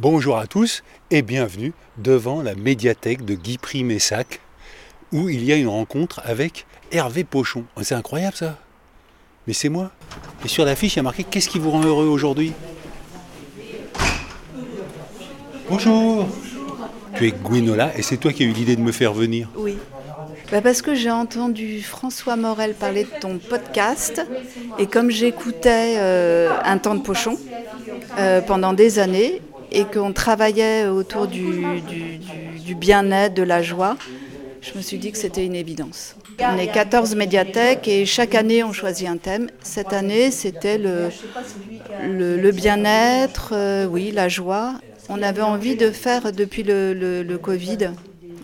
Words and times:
Bonjour 0.00 0.38
à 0.38 0.46
tous 0.46 0.84
et 1.10 1.22
bienvenue 1.22 1.72
devant 1.96 2.40
la 2.40 2.54
médiathèque 2.54 3.24
de 3.24 3.34
Guy 3.34 3.58
Messac 3.82 4.38
où 5.12 5.28
il 5.28 5.44
y 5.44 5.52
a 5.52 5.56
une 5.56 5.66
rencontre 5.66 6.20
avec 6.24 6.66
Hervé 6.92 7.24
Pochon. 7.24 7.64
Oh, 7.76 7.80
C'est 7.82 7.96
incroyable 7.96 8.36
ça 8.36 8.58
Mais 9.48 9.54
c'est 9.54 9.68
moi. 9.68 9.90
Et 10.44 10.48
sur 10.48 10.64
l'affiche, 10.64 10.94
il 10.94 10.98
y 10.98 11.00
a 11.00 11.02
marqué 11.02 11.24
Qu'est-ce 11.24 11.48
qui 11.48 11.58
vous 11.58 11.72
rend 11.72 11.82
heureux 11.82 12.06
aujourd'hui? 12.06 12.52
Bonjour 15.68 16.28
Tu 17.16 17.26
es 17.26 17.32
Gwenola 17.32 17.90
et 17.98 18.02
c'est 18.02 18.18
toi 18.18 18.32
qui 18.32 18.44
as 18.44 18.46
eu 18.46 18.52
l'idée 18.52 18.76
de 18.76 18.82
me 18.82 18.92
faire 18.92 19.12
venir. 19.12 19.50
Oui. 19.56 19.78
Bah 20.52 20.60
parce 20.62 20.80
que 20.80 20.94
j'ai 20.94 21.10
entendu 21.10 21.82
François 21.82 22.36
Morel 22.36 22.74
parler 22.74 23.02
de 23.02 23.20
ton 23.20 23.38
podcast 23.38 24.24
et 24.78 24.86
comme 24.86 25.10
j'écoutais 25.10 25.96
euh, 25.98 26.50
Un 26.64 26.78
temps 26.78 26.94
de 26.94 27.02
pochon 27.02 27.36
euh, 28.18 28.40
pendant 28.40 28.72
des 28.72 29.00
années 29.00 29.42
et 29.72 29.84
qu'on 29.84 30.12
travaillait 30.12 30.86
autour 30.86 31.26
du, 31.26 31.82
bien-être, 32.74 33.34
de 33.34 33.42
la 33.42 33.62
joie, 33.62 33.96
je 34.60 34.76
me 34.76 34.82
suis 34.82 34.98
dit 34.98 35.12
que 35.12 35.18
c'était 35.18 35.44
une 35.44 35.54
évidence. 35.54 36.16
On 36.40 36.56
est 36.58 36.68
14 36.68 37.14
médiathèques 37.16 37.88
et 37.88 38.06
chaque 38.06 38.34
année 38.34 38.62
on 38.64 38.72
choisit 38.72 39.08
un 39.08 39.16
thème. 39.16 39.48
Cette 39.62 39.92
année 39.92 40.30
c'était 40.30 40.78
le, 40.78 41.08
le, 42.06 42.50
bien-être, 42.52 43.50
euh, 43.52 43.86
oui, 43.86 44.12
la 44.12 44.28
joie. 44.28 44.74
On 45.08 45.22
avait 45.22 45.42
envie 45.42 45.74
de 45.74 45.90
faire 45.90 46.32
depuis 46.32 46.62
le, 46.62 46.92
le- 46.92 47.38
Covid, 47.38 47.90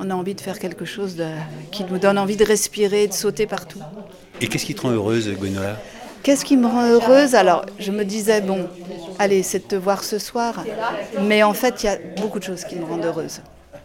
on 0.01 0.11
a 0.11 0.15
envie 0.15 0.35
de 0.35 0.41
faire 0.41 0.59
quelque 0.59 0.85
chose 0.85 1.23
qui 1.71 1.85
nous 1.85 1.99
donne 1.99 2.19
envie 2.19 2.37
de 2.37 2.45
respirer, 2.45 3.07
de 3.07 3.13
sauter 3.13 3.47
partout. 3.47 3.81
Et 4.41 4.49
qu'est-ce 4.49 4.65
qui 4.65 4.75
te 4.75 4.81
rend 4.81 4.91
heureuse, 4.91 5.31
Gwenola? 5.31 5.79
Qu'est-ce 6.25 6.45
qui 6.47 6.57
me 6.57 6.67
rend 6.67 6.87
heureuse? 6.87 7.35
Alors, 7.35 7.67
je 7.79 7.93
me 7.93 8.03
disais, 8.03 8.41
bon, 8.41 8.67
allez, 9.19 9.43
c'est 9.43 9.59
de 9.59 9.65
te 9.65 9.77
voir 9.77 10.03
ce 10.03 10.19
soir. 10.19 10.65
Mais 11.21 11.43
en 11.43 11.53
fait, 11.53 11.83
il 11.83 11.87
y 11.87 11.89
a 11.91 11.99
beaucoup 12.17 12.39
de 12.39 12.45
choses 12.45 12.65
qui 12.65 12.77
me 12.77 12.85
rendent 12.87 13.05
heureuse. 13.05 13.43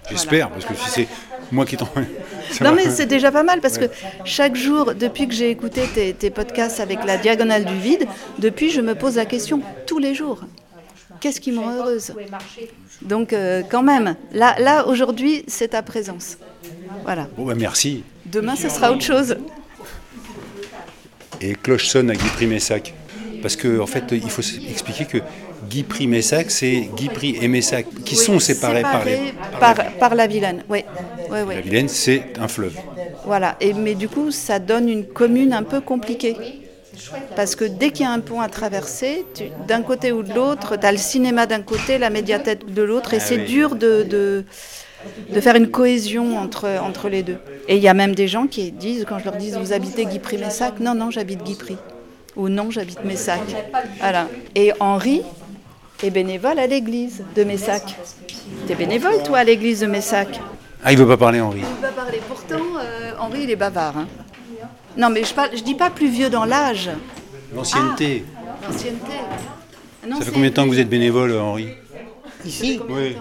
J'espère, 0.09 0.49
parce 0.49 0.63
que 0.63 0.73
si 0.73 0.89
c'est 0.89 1.07
moi 1.51 1.65
qui 1.65 1.75
t'en... 1.75 1.89
Non, 2.61 2.71
mais 2.73 2.89
c'est 2.89 3.05
déjà 3.05 3.29
pas 3.29 3.43
mal 3.43 3.59
parce 3.59 3.77
que 3.77 3.85
chaque 4.23 4.55
jour, 4.55 4.95
depuis 4.95 5.27
que 5.27 5.33
j'ai 5.33 5.49
écouté 5.49 5.81
tes, 5.93 6.13
tes 6.13 6.29
podcasts 6.29 6.79
avec 6.79 7.03
la 7.05 7.17
diagonale 7.17 7.65
du 7.65 7.77
vide, 7.77 8.07
depuis, 8.39 8.69
je 8.71 8.79
me 8.79 8.95
pose 8.95 9.17
la 9.17 9.25
question 9.25 9.61
tous 9.85 9.99
les 9.99 10.15
jours. 10.15 10.45
Qu'est-ce 11.19 11.41
qui 11.41 11.51
me 11.51 11.59
rend 11.59 11.73
heureuse? 11.73 12.13
Donc, 13.01 13.33
euh, 13.33 13.63
quand 13.69 13.83
même, 13.83 14.15
là, 14.31 14.55
là 14.59 14.87
aujourd'hui, 14.87 15.43
c'est 15.47 15.69
ta 15.69 15.81
présence. 15.83 16.37
Voilà. 17.03 17.27
Bon 17.35 17.45
bah 17.45 17.55
merci. 17.55 18.03
Demain, 18.25 18.55
ce 18.55 18.69
sera 18.69 18.91
autre 18.91 19.03
chose. 19.03 19.35
Et 21.41 21.53
cloche 21.53 21.87
sonne 21.87 22.09
à 22.09 22.15
Guy 22.15 22.27
Primessac. 22.29 22.93
Parce 23.41 23.55
qu'en 23.55 23.79
en 23.79 23.87
fait, 23.87 24.03
il 24.11 24.29
faut 24.29 24.41
expliquer 24.69 25.05
que 25.05 25.19
Guy 25.69 25.83
Primessac, 25.83 26.51
c'est 26.51 26.89
Guy 26.95 27.09
Pri 27.09 27.37
et 27.41 27.47
Messac, 27.47 27.85
qui 28.05 28.15
Oui, 28.15 28.21
sont 28.21 28.39
séparés, 28.39 28.81
par, 28.81 29.05
les, 29.05 29.33
par, 29.59 29.75
par 29.99 30.15
la 30.15 30.27
Vilaine. 30.27 30.63
Oui, 30.69 30.83
oui, 31.29 31.39
oui. 31.47 31.55
La 31.55 31.61
Vilaine, 31.61 31.89
c'est 31.89 32.23
un 32.39 32.47
fleuve. 32.47 32.75
Voilà, 33.25 33.55
et, 33.61 33.73
mais 33.73 33.95
du 33.95 34.09
coup, 34.09 34.31
ça 34.31 34.59
donne 34.59 34.89
une 34.89 35.05
commune 35.05 35.53
un 35.53 35.63
peu 35.63 35.81
compliquée. 35.81 36.35
Parce 37.35 37.55
que 37.55 37.65
dès 37.65 37.91
qu'il 37.91 38.05
y 38.05 38.09
a 38.09 38.11
un 38.11 38.19
pont 38.19 38.41
à 38.41 38.49
traverser, 38.49 39.25
d'un 39.67 39.81
côté 39.81 40.11
ou 40.11 40.21
de 40.21 40.33
l'autre, 40.33 40.75
tu 40.77 40.85
as 40.85 40.91
le 40.91 40.97
cinéma 40.97 41.45
d'un 41.45 41.61
côté, 41.61 41.97
la 41.97 42.09
médiathèque 42.09 42.73
de 42.73 42.81
l'autre, 42.81 43.13
et 43.13 43.19
c'est 43.19 43.37
oui. 43.37 43.45
dur 43.45 43.75
de, 43.75 44.03
de, 44.03 44.43
de 45.33 45.39
faire 45.41 45.55
une 45.55 45.69
cohésion 45.69 46.37
entre, 46.37 46.67
entre 46.83 47.09
les 47.09 47.23
deux. 47.23 47.37
Et 47.67 47.77
il 47.77 47.81
y 47.83 47.87
a 47.87 47.93
même 47.93 48.15
des 48.15 48.27
gens 48.27 48.47
qui 48.47 48.71
disent, 48.71 49.05
quand 49.07 49.19
je 49.19 49.25
leur 49.25 49.35
dis 49.35 49.51
vous 49.51 49.73
habitez 49.73 50.05
Guipry-Messac, 50.05 50.79
non, 50.79 50.93
non, 50.95 51.11
j'habite 51.11 51.43
Guipry. 51.43 51.77
Ou 52.35 52.49
non, 52.49 52.71
j'habite 52.71 53.03
Messac. 53.05 53.41
Voilà. 53.99 54.27
Et 54.55 54.71
Henri 54.79 55.21
est 56.03 56.09
bénévole 56.09 56.59
à 56.59 56.67
l'église 56.67 57.23
de 57.35 57.43
Messac. 57.43 57.95
Tu 58.67 58.71
es 58.71 58.75
bénévole, 58.75 59.21
toi, 59.23 59.39
à 59.39 59.43
l'église 59.43 59.81
de 59.81 59.87
Messac 59.87 60.39
Ah, 60.83 60.91
il 60.91 60.97
veut 60.97 61.07
pas 61.07 61.17
parler, 61.17 61.41
Henri. 61.41 61.59
il 61.61 61.81
va 61.81 61.89
parler. 61.89 62.19
Pourtant, 62.27 62.63
euh, 62.79 63.11
Henri, 63.19 63.41
il 63.43 63.49
est 63.51 63.55
bavard. 63.55 63.97
hein. 63.97 64.07
Non, 64.97 65.09
mais 65.09 65.23
je 65.23 65.33
ne 65.33 65.57
je 65.57 65.63
dis 65.63 65.75
pas 65.75 65.89
plus 65.89 66.07
vieux 66.09 66.29
dans 66.29 66.45
l'âge, 66.45 66.89
L'ancienneté. 67.55 68.25
l'ancienneté. 68.67 69.13
Non, 70.07 70.17
Ça 70.17 70.25
fait 70.25 70.31
combien 70.31 70.49
de 70.49 70.53
temps 70.53 70.63
que 70.63 70.69
vous 70.69 70.79
êtes 70.79 70.89
bénévole, 70.89 71.37
Henri? 71.37 71.69
Ici, 72.45 72.79
Oui. 72.89 73.15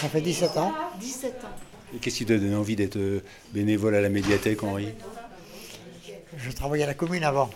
Ça 0.00 0.08
fait 0.08 0.20
17 0.20 0.56
ans. 0.56 0.72
17 1.00 1.32
ans. 1.44 1.48
Et 1.94 1.98
qu'est-ce 1.98 2.16
qui 2.18 2.26
t'a 2.26 2.36
donné 2.36 2.54
envie 2.54 2.76
d'être 2.76 2.96
euh, 2.96 3.22
bénévole 3.52 3.94
à 3.94 4.00
la 4.00 4.08
médiathèque, 4.08 4.62
Henri? 4.62 4.88
Je 6.36 6.50
travaillais 6.52 6.84
à 6.84 6.88
la 6.88 6.94
commune 6.94 7.24
avant. 7.24 7.48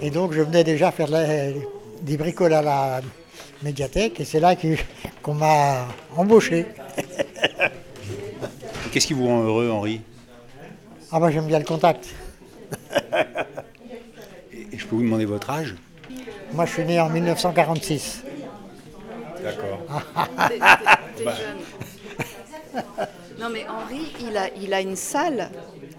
Et 0.00 0.10
donc 0.10 0.32
je 0.32 0.40
venais 0.42 0.64
déjà 0.64 0.90
faire 0.90 1.08
la- 1.08 1.50
des 2.02 2.16
bricoles 2.16 2.52
à 2.54 2.62
la 2.62 3.00
médiathèque 3.62 4.20
et 4.20 4.24
c'est 4.24 4.40
là 4.40 4.54
qu'on 5.22 5.34
m'a 5.34 5.86
embauché. 6.16 6.66
Et 6.98 7.04
Qu'est-ce 8.92 9.06
qui 9.06 9.14
vous 9.14 9.26
rend 9.26 9.42
heureux, 9.42 9.70
Henri? 9.70 10.00
Ah 11.12 11.20
bah 11.20 11.30
j'aime 11.30 11.46
bien 11.46 11.58
le 11.58 11.64
contact. 11.64 12.08
et, 14.52 14.66
et 14.72 14.78
je 14.78 14.86
peux 14.86 14.96
vous 14.96 15.02
demander 15.02 15.24
votre 15.24 15.48
âge? 15.50 15.74
Moi 16.52 16.66
je 16.66 16.72
suis 16.72 16.84
né 16.84 16.98
en 17.00 17.08
1946. 17.08 18.22
D'accord. 19.46 19.78
T'es 21.16 21.24
jeune. 21.24 22.84
Non, 23.38 23.48
mais 23.52 23.64
Henri, 23.68 24.12
il 24.20 24.36
a, 24.36 24.48
il 24.60 24.74
a 24.74 24.80
une 24.80 24.96
salle 24.96 25.50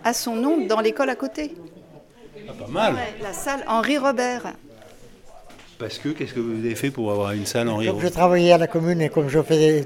à 0.03 0.12
son 0.13 0.35
nom 0.35 0.66
dans 0.68 0.81
l'école 0.81 1.09
à 1.09 1.16
côté. 1.16 1.56
Ah, 2.50 2.52
pas 2.59 2.68
mal. 2.68 2.96
La 3.22 3.31
salle 3.31 3.63
Henri 3.68 3.97
Robert. 3.97 4.53
Parce 5.80 5.97
que, 5.97 6.09
qu'est-ce 6.09 6.34
que 6.34 6.40
vous 6.41 6.59
avez 6.59 6.75
fait 6.75 6.91
pour 6.91 7.09
avoir 7.12 7.31
une 7.31 7.46
salle, 7.46 7.69
Henri 7.69 7.88
Comme 7.88 8.02
je 8.02 8.07
travaillais 8.09 8.52
à 8.52 8.57
la 8.57 8.68
commune 8.68 9.02
et 9.02 9.09
comme 9.09 9.30
je 9.30 9.41
faisais 9.41 9.86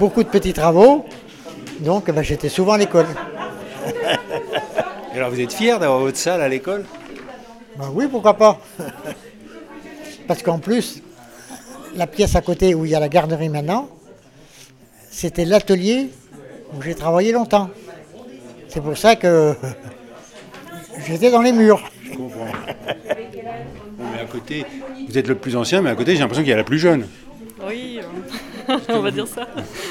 beaucoup 0.00 0.24
de 0.24 0.28
petits 0.28 0.54
travaux, 0.54 1.04
donc 1.80 2.10
ben, 2.10 2.22
j'étais 2.22 2.48
souvent 2.48 2.72
à 2.72 2.78
l'école. 2.78 3.06
Et 5.12 5.16
alors, 5.16 5.30
vous 5.30 5.40
êtes 5.40 5.52
fier 5.52 5.78
d'avoir 5.78 6.00
votre 6.00 6.16
salle 6.16 6.40
à 6.40 6.48
l'école? 6.48 6.86
Ben 7.76 7.90
oui, 7.92 8.06
pourquoi 8.10 8.34
pas 8.34 8.58
Parce 10.26 10.42
qu'en 10.42 10.58
plus, 10.58 11.02
la 12.00 12.06
pièce 12.06 12.34
à 12.34 12.40
côté 12.40 12.74
où 12.74 12.86
il 12.86 12.92
y 12.92 12.94
a 12.94 13.00
la 13.00 13.10
garderie 13.10 13.50
maintenant, 13.50 13.86
c'était 15.10 15.44
l'atelier 15.44 16.08
où 16.72 16.80
j'ai 16.80 16.94
travaillé 16.94 17.30
longtemps. 17.30 17.68
C'est 18.68 18.80
pour 18.80 18.96
ça 18.96 19.16
que 19.16 19.54
j'étais 21.06 21.30
dans 21.30 21.42
les 21.42 21.52
murs. 21.52 21.82
Je 22.02 22.16
comprends. 22.16 22.46
Mais 23.98 24.18
à 24.18 24.24
côté, 24.24 24.64
vous 25.06 25.18
êtes 25.18 25.28
le 25.28 25.34
plus 25.34 25.54
ancien, 25.56 25.82
mais 25.82 25.90
à 25.90 25.94
côté, 25.94 26.14
j'ai 26.14 26.20
l'impression 26.20 26.42
qu'il 26.42 26.50
y 26.50 26.54
a 26.54 26.56
la 26.56 26.64
plus 26.64 26.78
jeune. 26.78 27.06
Oui, 27.68 28.00
euh, 28.70 28.78
on 28.88 29.00
va 29.00 29.10
dire 29.10 29.28
ça. 29.28 29.46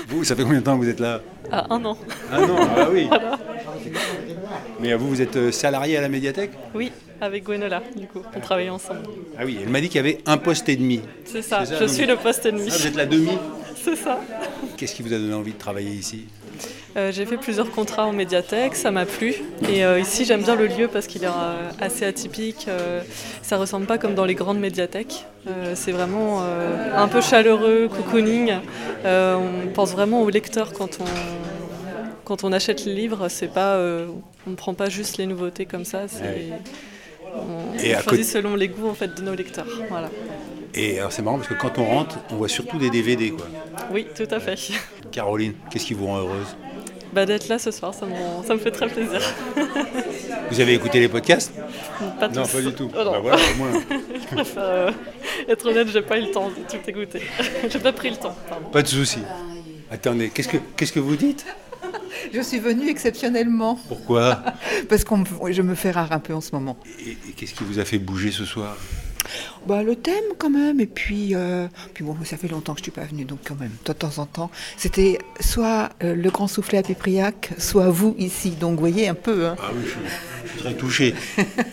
Vous, 0.07 0.23
ça 0.23 0.35
fait 0.35 0.41
combien 0.41 0.61
de 0.61 0.65
temps 0.65 0.79
que 0.79 0.83
vous 0.83 0.89
êtes 0.89 0.99
là? 0.99 1.21
À 1.51 1.71
un 1.71 1.85
an. 1.85 1.95
Ah 2.33 2.39
non, 2.39 2.55
ah 2.75 2.87
oui. 2.91 3.07
Mais 4.81 4.93
vous, 4.93 5.09
vous 5.09 5.21
êtes 5.21 5.35
euh, 5.35 5.51
salarié 5.51 5.97
à 5.97 6.01
la 6.01 6.09
médiathèque? 6.09 6.51
Oui, 6.73 6.91
avec 7.21 7.43
Gwenola, 7.43 7.81
du 7.95 8.07
coup. 8.07 8.21
On 8.35 8.39
travaille 8.39 8.69
ensemble. 8.69 9.01
Ah 9.37 9.41
oui, 9.45 9.57
elle 9.61 9.69
m'a 9.69 9.81
dit 9.81 9.87
qu'il 9.87 9.97
y 9.97 9.99
avait 9.99 10.19
un 10.25 10.37
poste 10.37 10.69
et 10.69 10.75
demi. 10.75 11.01
C'est 11.25 11.41
ça, 11.41 11.63
je 11.65 11.77
donc- 11.77 11.89
suis 11.89 12.05
le 12.05 12.15
poste 12.15 12.45
ennemi. 12.45 12.69
Ah, 12.71 12.75
vous 12.77 12.87
êtes 12.87 12.95
la 12.95 13.05
demi? 13.05 13.31
C'est 13.83 13.95
ça. 13.95 14.19
Qu'est-ce 14.77 14.95
qui 14.95 15.01
vous 15.03 15.13
a 15.13 15.17
donné 15.17 15.33
envie 15.33 15.53
de 15.53 15.57
travailler 15.57 15.91
ici? 15.91 16.25
Euh, 16.97 17.11
j'ai 17.11 17.25
fait 17.25 17.37
plusieurs 17.37 17.69
contrats 17.71 18.05
en 18.05 18.13
médiathèque, 18.13 18.75
ça 18.75 18.89
m'a 18.91 19.05
plu. 19.05 19.35
Et 19.69 19.85
euh, 19.85 19.99
ici, 19.99 20.25
j'aime 20.25 20.41
bien 20.41 20.55
le 20.55 20.65
lieu 20.67 20.87
parce 20.91 21.07
qu'il 21.07 21.23
est 21.23 21.27
euh, 21.27 21.69
assez 21.79 22.03
atypique. 22.05 22.65
euh, 22.67 23.01
ça 23.41 23.57
ressemble 23.57 23.85
pas 23.85 23.97
comme 23.97 24.15
dans 24.15 24.25
les 24.25 24.33
grandes 24.35 24.59
médiathèques. 24.59 25.25
Euh, 25.47 25.73
c'est 25.75 25.91
vraiment 25.91 26.39
euh, 26.41 26.91
un 26.97 27.07
peu 27.07 27.21
chaleureux, 27.21 27.89
cocooning. 27.95 28.53
Euh, 29.05 29.35
on 29.35 29.67
pense 29.67 29.91
vraiment 29.91 30.21
au 30.23 30.29
lecteur 30.29 30.73
quand 30.73 30.97
on, 30.99 31.05
quand 32.25 32.43
on 32.43 32.51
achète 32.51 32.85
le 32.85 32.93
livre. 32.93 33.27
C'est 33.29 33.53
pas, 33.53 33.75
euh, 33.75 34.07
on 34.47 34.51
ne 34.51 34.55
prend 34.55 34.73
pas 34.73 34.89
juste 34.89 35.17
les 35.17 35.25
nouveautés 35.25 35.65
comme 35.65 35.85
ça. 35.85 36.07
C'est, 36.07 36.21
Ouais. 36.21 36.49
on 37.35 37.77
Et 37.79 37.93
à 37.93 38.01
choisit 38.01 38.05
côté- 38.09 38.23
selon 38.23 38.55
les 38.55 38.67
goûts 38.67 38.89
en 38.89 38.93
fait, 38.95 39.15
de 39.15 39.21
nos 39.21 39.35
lecteurs. 39.35 39.67
Voilà. 39.89 40.09
Et 40.73 40.99
alors 40.99 41.11
c'est 41.11 41.21
marrant 41.21 41.37
parce 41.37 41.49
que 41.49 41.53
quand 41.55 41.77
on 41.77 41.85
rentre, 41.85 42.17
on 42.31 42.35
voit 42.35 42.47
surtout 42.47 42.77
des 42.77 42.89
DVD. 42.89 43.31
Quoi. 43.31 43.47
Oui, 43.91 44.05
tout 44.15 44.27
à 44.31 44.39
fait. 44.39 44.55
Caroline, 45.11 45.53
qu'est-ce 45.71 45.85
qui 45.85 45.93
vous 45.93 46.05
rend 46.07 46.17
heureuse? 46.19 46.55
Bah, 47.11 47.25
d'être 47.25 47.47
là 47.47 47.57
ce 47.57 47.71
soir, 47.71 47.91
ça 47.93 48.05
me, 48.05 48.13
rend- 48.13 48.43
ça 48.43 48.53
me 48.53 48.59
fait 48.59 48.69
très 48.69 48.87
plaisir. 48.87 49.19
Vous 50.51 50.59
avez 50.59 50.75
écouté 50.75 50.99
les 50.99 51.07
podcasts? 51.09 51.51
Pas 52.19 52.27
Non, 52.27 52.43
tous. 52.43 52.51
pas 52.51 52.61
du 52.61 52.73
tout. 52.73 52.91
Oh 52.95 53.03
non. 53.03 53.11
Bah 53.13 53.19
voilà, 53.19 53.37
au 53.37 53.57
moins. 53.57 53.71
Je 54.29 54.35
préfère, 54.35 54.63
euh, 54.63 54.91
Être 55.47 55.67
honnête, 55.69 55.87
j'ai 55.91 56.01
pas 56.03 56.19
eu 56.19 56.25
le 56.25 56.31
temps 56.31 56.49
de 56.49 56.53
tout 56.69 56.77
écouter. 56.87 57.21
j'ai 57.69 57.79
pas 57.79 57.91
pris 57.93 58.11
le 58.11 58.17
temps. 58.17 58.35
Pardon. 58.47 58.69
Pas 58.69 58.83
de 58.83 58.87
souci. 58.87 59.19
Attendez, 59.91 60.29
qu'est-ce 60.29 60.49
que, 60.49 60.57
qu'est-ce 60.77 60.93
que 60.93 60.99
vous 60.99 61.15
dites? 61.15 61.45
Je 62.33 62.41
suis 62.41 62.59
venue 62.59 62.89
exceptionnellement 62.89 63.79
Pourquoi 63.87 64.43
parce 64.89 65.03
que 65.03 65.15
je 65.51 65.61
me 65.61 65.75
fais 65.75 65.91
rare 65.91 66.11
un 66.11 66.19
peu 66.19 66.33
en 66.33 66.41
ce 66.41 66.51
moment. 66.53 66.77
Et, 67.05 67.11
et 67.11 67.31
qu'est-ce 67.35 67.53
qui 67.53 67.63
vous 67.63 67.79
a 67.79 67.85
fait 67.85 67.99
bouger 67.99 68.31
ce 68.31 68.45
soir? 68.45 68.75
Bah, 69.67 69.83
le 69.83 69.95
thème 69.95 70.23
quand 70.37 70.49
même, 70.49 70.79
et 70.79 70.85
puis, 70.85 71.35
euh, 71.35 71.67
puis 71.93 72.03
bon, 72.03 72.15
ça 72.23 72.37
fait 72.37 72.47
longtemps 72.47 72.73
que 72.73 72.79
je 72.79 72.83
suis 72.83 72.91
pas 72.91 73.03
venue, 73.03 73.25
donc 73.25 73.39
quand 73.43 73.59
même, 73.59 73.71
de 73.85 73.93
temps 73.93 74.17
en 74.17 74.25
temps, 74.25 74.49
c'était 74.77 75.19
soit 75.39 75.89
euh, 76.03 76.15
le 76.15 76.29
grand 76.31 76.47
soufflet 76.47 76.77
à 76.77 76.83
Pépriac, 76.83 77.51
soit 77.57 77.89
vous 77.89 78.15
ici, 78.17 78.51
donc 78.51 78.75
vous 78.75 78.79
voyez 78.79 79.07
un 79.07 79.13
peu, 79.13 79.47
hein. 79.47 79.55
Ah 79.59 79.71
oui, 79.75 79.81
je 79.83 79.89
suis, 79.89 79.99
je 80.45 80.49
suis 80.51 80.59
très 80.59 80.73
touché. 80.73 81.13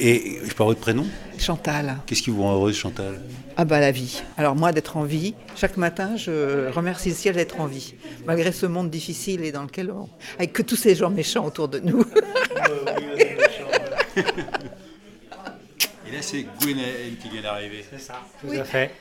Et 0.00 0.40
je 0.44 0.52
parle 0.54 0.70
votre 0.70 0.80
prénom? 0.80 1.06
Chantal. 1.38 1.96
Qu'est-ce 2.06 2.22
qui 2.22 2.30
vous 2.30 2.42
rend 2.42 2.54
heureuse, 2.54 2.76
Chantal? 2.76 3.20
Ah 3.56 3.64
bah 3.64 3.80
la 3.80 3.90
vie. 3.92 4.22
Alors 4.38 4.54
moi 4.56 4.72
d'être 4.72 4.96
en 4.96 5.04
vie, 5.04 5.34
chaque 5.56 5.76
matin 5.76 6.16
je 6.16 6.68
remercie 6.70 7.10
le 7.10 7.14
ciel 7.14 7.34
d'être 7.36 7.60
en 7.60 7.66
vie, 7.66 7.94
malgré 8.26 8.52
ce 8.52 8.66
monde 8.66 8.90
difficile 8.90 9.44
et 9.44 9.52
dans 9.52 9.62
lequel 9.62 9.90
on... 9.90 10.08
avec 10.38 10.52
que 10.52 10.62
tous 10.62 10.76
ces 10.76 10.94
gens 10.94 11.10
méchants 11.10 11.44
autour 11.44 11.68
de 11.68 11.78
nous. 11.80 12.04
Et 16.08 16.12
là, 16.12 16.18
c'est 16.22 16.46
Gwenaël 16.60 17.16
qui 17.20 17.28
vient 17.28 17.42
d'arriver. 17.42 17.84
C'est 17.90 18.00
ça, 18.00 18.14
tout 18.40 18.52
à 18.52 18.64
fait. 18.64 18.92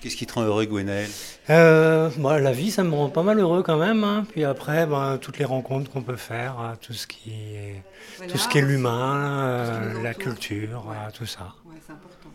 Qu'est-ce 0.00 0.16
qui 0.16 0.26
te 0.26 0.34
rend 0.34 0.42
heureux, 0.42 0.64
Gwenaël 0.66 1.08
Euh, 1.50 2.10
bah, 2.18 2.38
la 2.38 2.52
vie, 2.52 2.70
ça 2.70 2.82
me 2.82 2.94
rend 2.94 3.08
pas 3.08 3.22
mal 3.22 3.38
heureux 3.38 3.62
quand 3.62 3.76
même. 3.78 4.04
hein. 4.04 4.24
Puis 4.30 4.44
après, 4.44 4.86
ben, 4.86 5.18
toutes 5.20 5.38
les 5.38 5.44
rencontres 5.44 5.90
qu'on 5.90 6.02
peut 6.02 6.16
faire, 6.16 6.56
euh, 6.60 6.74
tout 6.80 6.92
ce 6.92 7.06
qui 7.06 7.30
est, 7.30 7.82
tout 8.28 8.38
ce 8.38 8.48
qui 8.48 8.58
est 8.58 8.62
l'humain, 8.62 9.44
euh, 9.44 10.02
la 10.02 10.14
culture, 10.14 10.84
tout 11.14 11.26
ça. 11.26 11.54
C'est 11.86 11.92
important. 11.92 12.30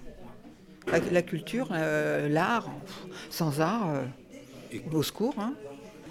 La, 0.88 1.00
la 1.12 1.22
culture, 1.22 1.68
euh, 1.72 2.28
l'art, 2.30 2.70
sans 3.30 3.60
art, 3.62 3.90
euh, 3.90 4.78
au 4.92 5.04
secours. 5.04 5.36
Hein. 5.40 5.54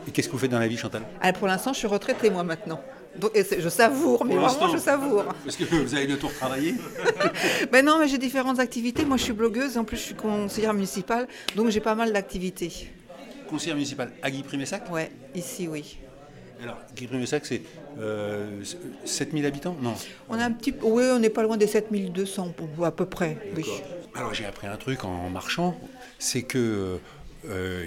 Et 0.07 0.11
qu'est-ce 0.11 0.29
que 0.29 0.33
vous 0.33 0.39
faites 0.39 0.51
dans 0.51 0.59
la 0.59 0.69
vie, 0.69 0.77
Chantal? 0.77 1.03
Ah, 1.21 1.33
pour 1.33 1.47
l'instant, 1.47 1.73
je 1.73 1.79
suis 1.79 1.87
retraitée 1.87 2.31
moi 2.31 2.43
maintenant. 2.43 2.81
Donc, 3.19 3.33
et 3.35 3.43
c'est- 3.43 3.61
je 3.61 3.69
savoure, 3.69 4.25
mais 4.25 4.37
vraiment 4.37 4.69
je 4.73 4.79
savoure. 4.79 5.25
Parce 5.45 5.57
que 5.57 5.65
vous 5.65 5.95
avez 5.95 6.07
bientôt 6.07 6.29
retravaillé 6.29 6.75
Mais 7.73 7.83
non, 7.83 7.99
mais 7.99 8.07
j'ai 8.09 8.19
différentes 8.19 8.61
activités. 8.61 9.05
Moi, 9.05 9.17
je 9.17 9.25
suis 9.25 9.33
blogueuse, 9.33 9.77
en 9.77 9.85
plus, 9.85 9.97
je 9.97 10.03
suis 10.03 10.15
conseillère 10.15 10.73
municipale, 10.75 11.27
donc 11.57 11.69
j'ai 11.71 11.81
pas 11.81 11.95
mal 11.97 12.13
d'activités. 12.13 12.73
Conseiller 13.49 13.75
municipal 13.75 14.13
à 14.23 14.31
Guy 14.31 14.43
Primessac 14.45 14.89
Ouais, 14.93 15.11
ici, 15.35 15.67
oui. 15.67 15.99
Alors, 16.63 16.79
Guy 16.95 17.07
Primessac, 17.07 17.47
c'est 17.47 17.63
euh, 17.99 18.63
7000 19.05 19.47
habitants? 19.47 19.77
Non. 19.81 19.95
On 20.29 20.39
a 20.39 20.45
un 20.45 20.51
petit, 20.53 20.75
oui, 20.83 21.05
on 21.11 21.19
n'est 21.19 21.31
pas 21.31 21.43
loin 21.43 21.57
des 21.57 21.67
7200 21.67 22.53
pour- 22.57 22.85
à 22.87 22.93
peu 22.93 23.07
près. 23.07 23.39
Oui. 23.57 23.65
Alors, 24.15 24.35
j'ai 24.35 24.45
appris 24.45 24.67
un 24.67 24.77
truc 24.77 25.05
en 25.05 25.31
marchant, 25.31 25.79
c'est 26.19 26.43
que 26.43 26.99
euh, 27.49 27.87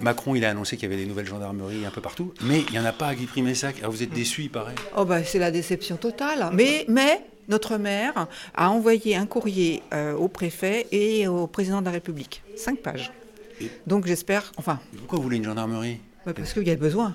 Macron, 0.00 0.34
il 0.34 0.44
a 0.44 0.50
annoncé 0.50 0.76
qu'il 0.76 0.88
y 0.88 0.92
avait 0.92 1.02
des 1.02 1.08
nouvelles 1.08 1.26
gendarmeries 1.26 1.84
un 1.84 1.90
peu 1.90 2.00
partout, 2.00 2.32
mais 2.42 2.60
il 2.68 2.72
n'y 2.72 2.78
en 2.78 2.84
a 2.84 2.92
pas 2.92 3.08
à 3.08 3.14
Guy 3.14 3.26
Primessac. 3.26 3.78
Alors, 3.80 3.90
vous 3.90 4.02
êtes 4.02 4.10
déçus, 4.12 4.42
il 4.44 4.50
paraît 4.50 4.74
Oh 4.96 5.04
bah, 5.04 5.22
c'est 5.24 5.38
la 5.38 5.50
déception 5.50 5.96
totale. 5.96 6.48
Mais, 6.52 6.84
mais 6.88 7.22
notre 7.48 7.76
maire 7.76 8.26
a 8.54 8.70
envoyé 8.70 9.16
un 9.16 9.26
courrier 9.26 9.82
euh, 9.92 10.14
au 10.14 10.28
préfet 10.28 10.86
et 10.92 11.28
au 11.28 11.46
président 11.46 11.80
de 11.80 11.86
la 11.86 11.92
République. 11.92 12.42
Cinq 12.56 12.78
pages. 12.78 13.12
Et- 13.60 13.70
Donc 13.86 14.06
j'espère, 14.06 14.52
enfin, 14.56 14.80
Et 14.94 14.96
Pourquoi 14.98 15.18
vous 15.18 15.24
voulez 15.24 15.36
une 15.38 15.44
gendarmerie? 15.44 15.98
Ouais, 16.26 16.32
parce 16.34 16.52
qu'il 16.52 16.66
y 16.66 16.70
a 16.70 16.76
besoin. 16.76 17.14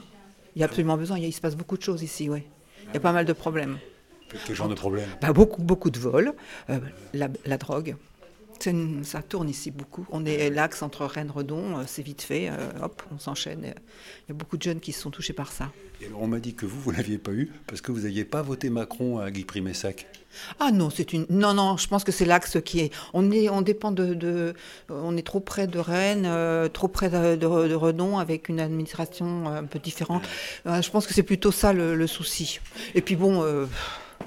Il 0.56 0.60
y 0.60 0.64
a 0.64 0.66
absolument 0.66 0.98
besoin. 0.98 1.18
Il, 1.18 1.22
y 1.22 1.26
a- 1.26 1.30
il 1.30 1.34
se 1.34 1.42
passe 1.42 1.56
beaucoup 1.56 1.78
de 1.78 1.84
choses 1.84 2.04
ici, 2.04 2.30
oui. 2.30 2.44
Il 2.88 2.94
y 2.94 2.98
a 2.98 3.00
pas 3.00 3.12
mal 3.14 3.26
de 3.26 3.34
problèmes. 3.34 3.78
Quel 4.46 4.56
genre 4.56 4.70
de 4.70 4.76
problème? 4.76 5.10
Bah, 5.22 5.34
beaucoup, 5.34 5.62
beaucoup 5.62 5.90
de 5.90 6.00
vols, 6.00 6.34
euh, 6.70 6.80
la, 7.14 7.28
la 7.46 7.58
drogue. 7.58 7.96
Ça 9.04 9.22
tourne 9.22 9.50
ici 9.50 9.72
beaucoup. 9.72 10.06
On 10.12 10.26
est 10.26 10.50
l'axe 10.50 10.82
entre 10.84 11.06
Rennes-Redon, 11.06 11.80
euh, 11.80 11.84
c'est 11.88 12.02
vite 12.04 12.22
fait, 12.22 12.50
euh, 12.50 12.56
hop, 12.82 13.02
on 13.14 13.18
s'enchaîne. 13.18 13.62
Il 13.64 14.30
y 14.30 14.32
a 14.32 14.34
beaucoup 14.34 14.58
de 14.58 14.62
jeunes 14.62 14.80
qui 14.80 14.92
sont 14.92 15.10
touchés 15.10 15.34
par 15.34 15.52
ça. 15.52 15.72
Et 16.02 16.06
alors, 16.06 16.22
on 16.22 16.28
m'a 16.28 16.40
dit 16.40 16.54
que 16.54 16.66
vous, 16.66 16.80
vous 16.80 16.92
ne 16.92 16.98
l'aviez 16.98 17.18
pas 17.18 17.32
eu 17.32 17.52
parce 17.68 17.82
que 17.82 17.92
vous 17.92 18.02
n'aviez 18.02 18.24
pas 18.26 18.42
voté 18.42 18.70
Macron 18.70 19.20
à 19.20 19.32
Guy 19.32 19.46
Primessac. 19.46 20.06
Ah 20.60 20.72
non, 20.72 20.90
c'est 20.90 21.12
une. 21.14 21.26
Non, 21.30 21.54
non, 21.54 21.76
je 21.78 21.88
pense 21.88 22.04
que 22.04 22.12
c'est 22.12 22.26
l'axe 22.26 22.58
qui 22.64 22.80
est. 22.80 22.94
On 23.14 23.32
est, 23.32 23.50
on 23.50 23.62
dépend 23.62 23.92
de, 23.92 24.14
de- 24.14 24.54
on 24.90 25.18
est 25.18 25.26
trop 25.26 25.40
près 25.40 25.68
de 25.68 25.78
Rennes, 25.80 26.26
euh, 26.26 26.70
trop 26.70 26.88
près 26.88 27.10
de, 27.10 27.36
de- 27.36 27.68
de 27.68 27.76
Redon, 27.76 28.18
avec 28.18 28.48
une 28.48 28.60
administration 28.60 29.48
un 29.48 29.66
peu 29.66 29.80
différente. 29.80 30.24
Euh, 30.68 30.82
je 30.82 30.90
pense 30.90 31.06
que 31.08 31.14
c'est 31.14 31.24
plutôt 31.24 31.52
ça 31.52 31.74
le, 31.74 31.96
le 31.96 32.08
souci. 32.08 32.60
Et 32.96 33.02
puis 33.02 33.16
bon, 33.16 33.44
euh, 33.44 33.66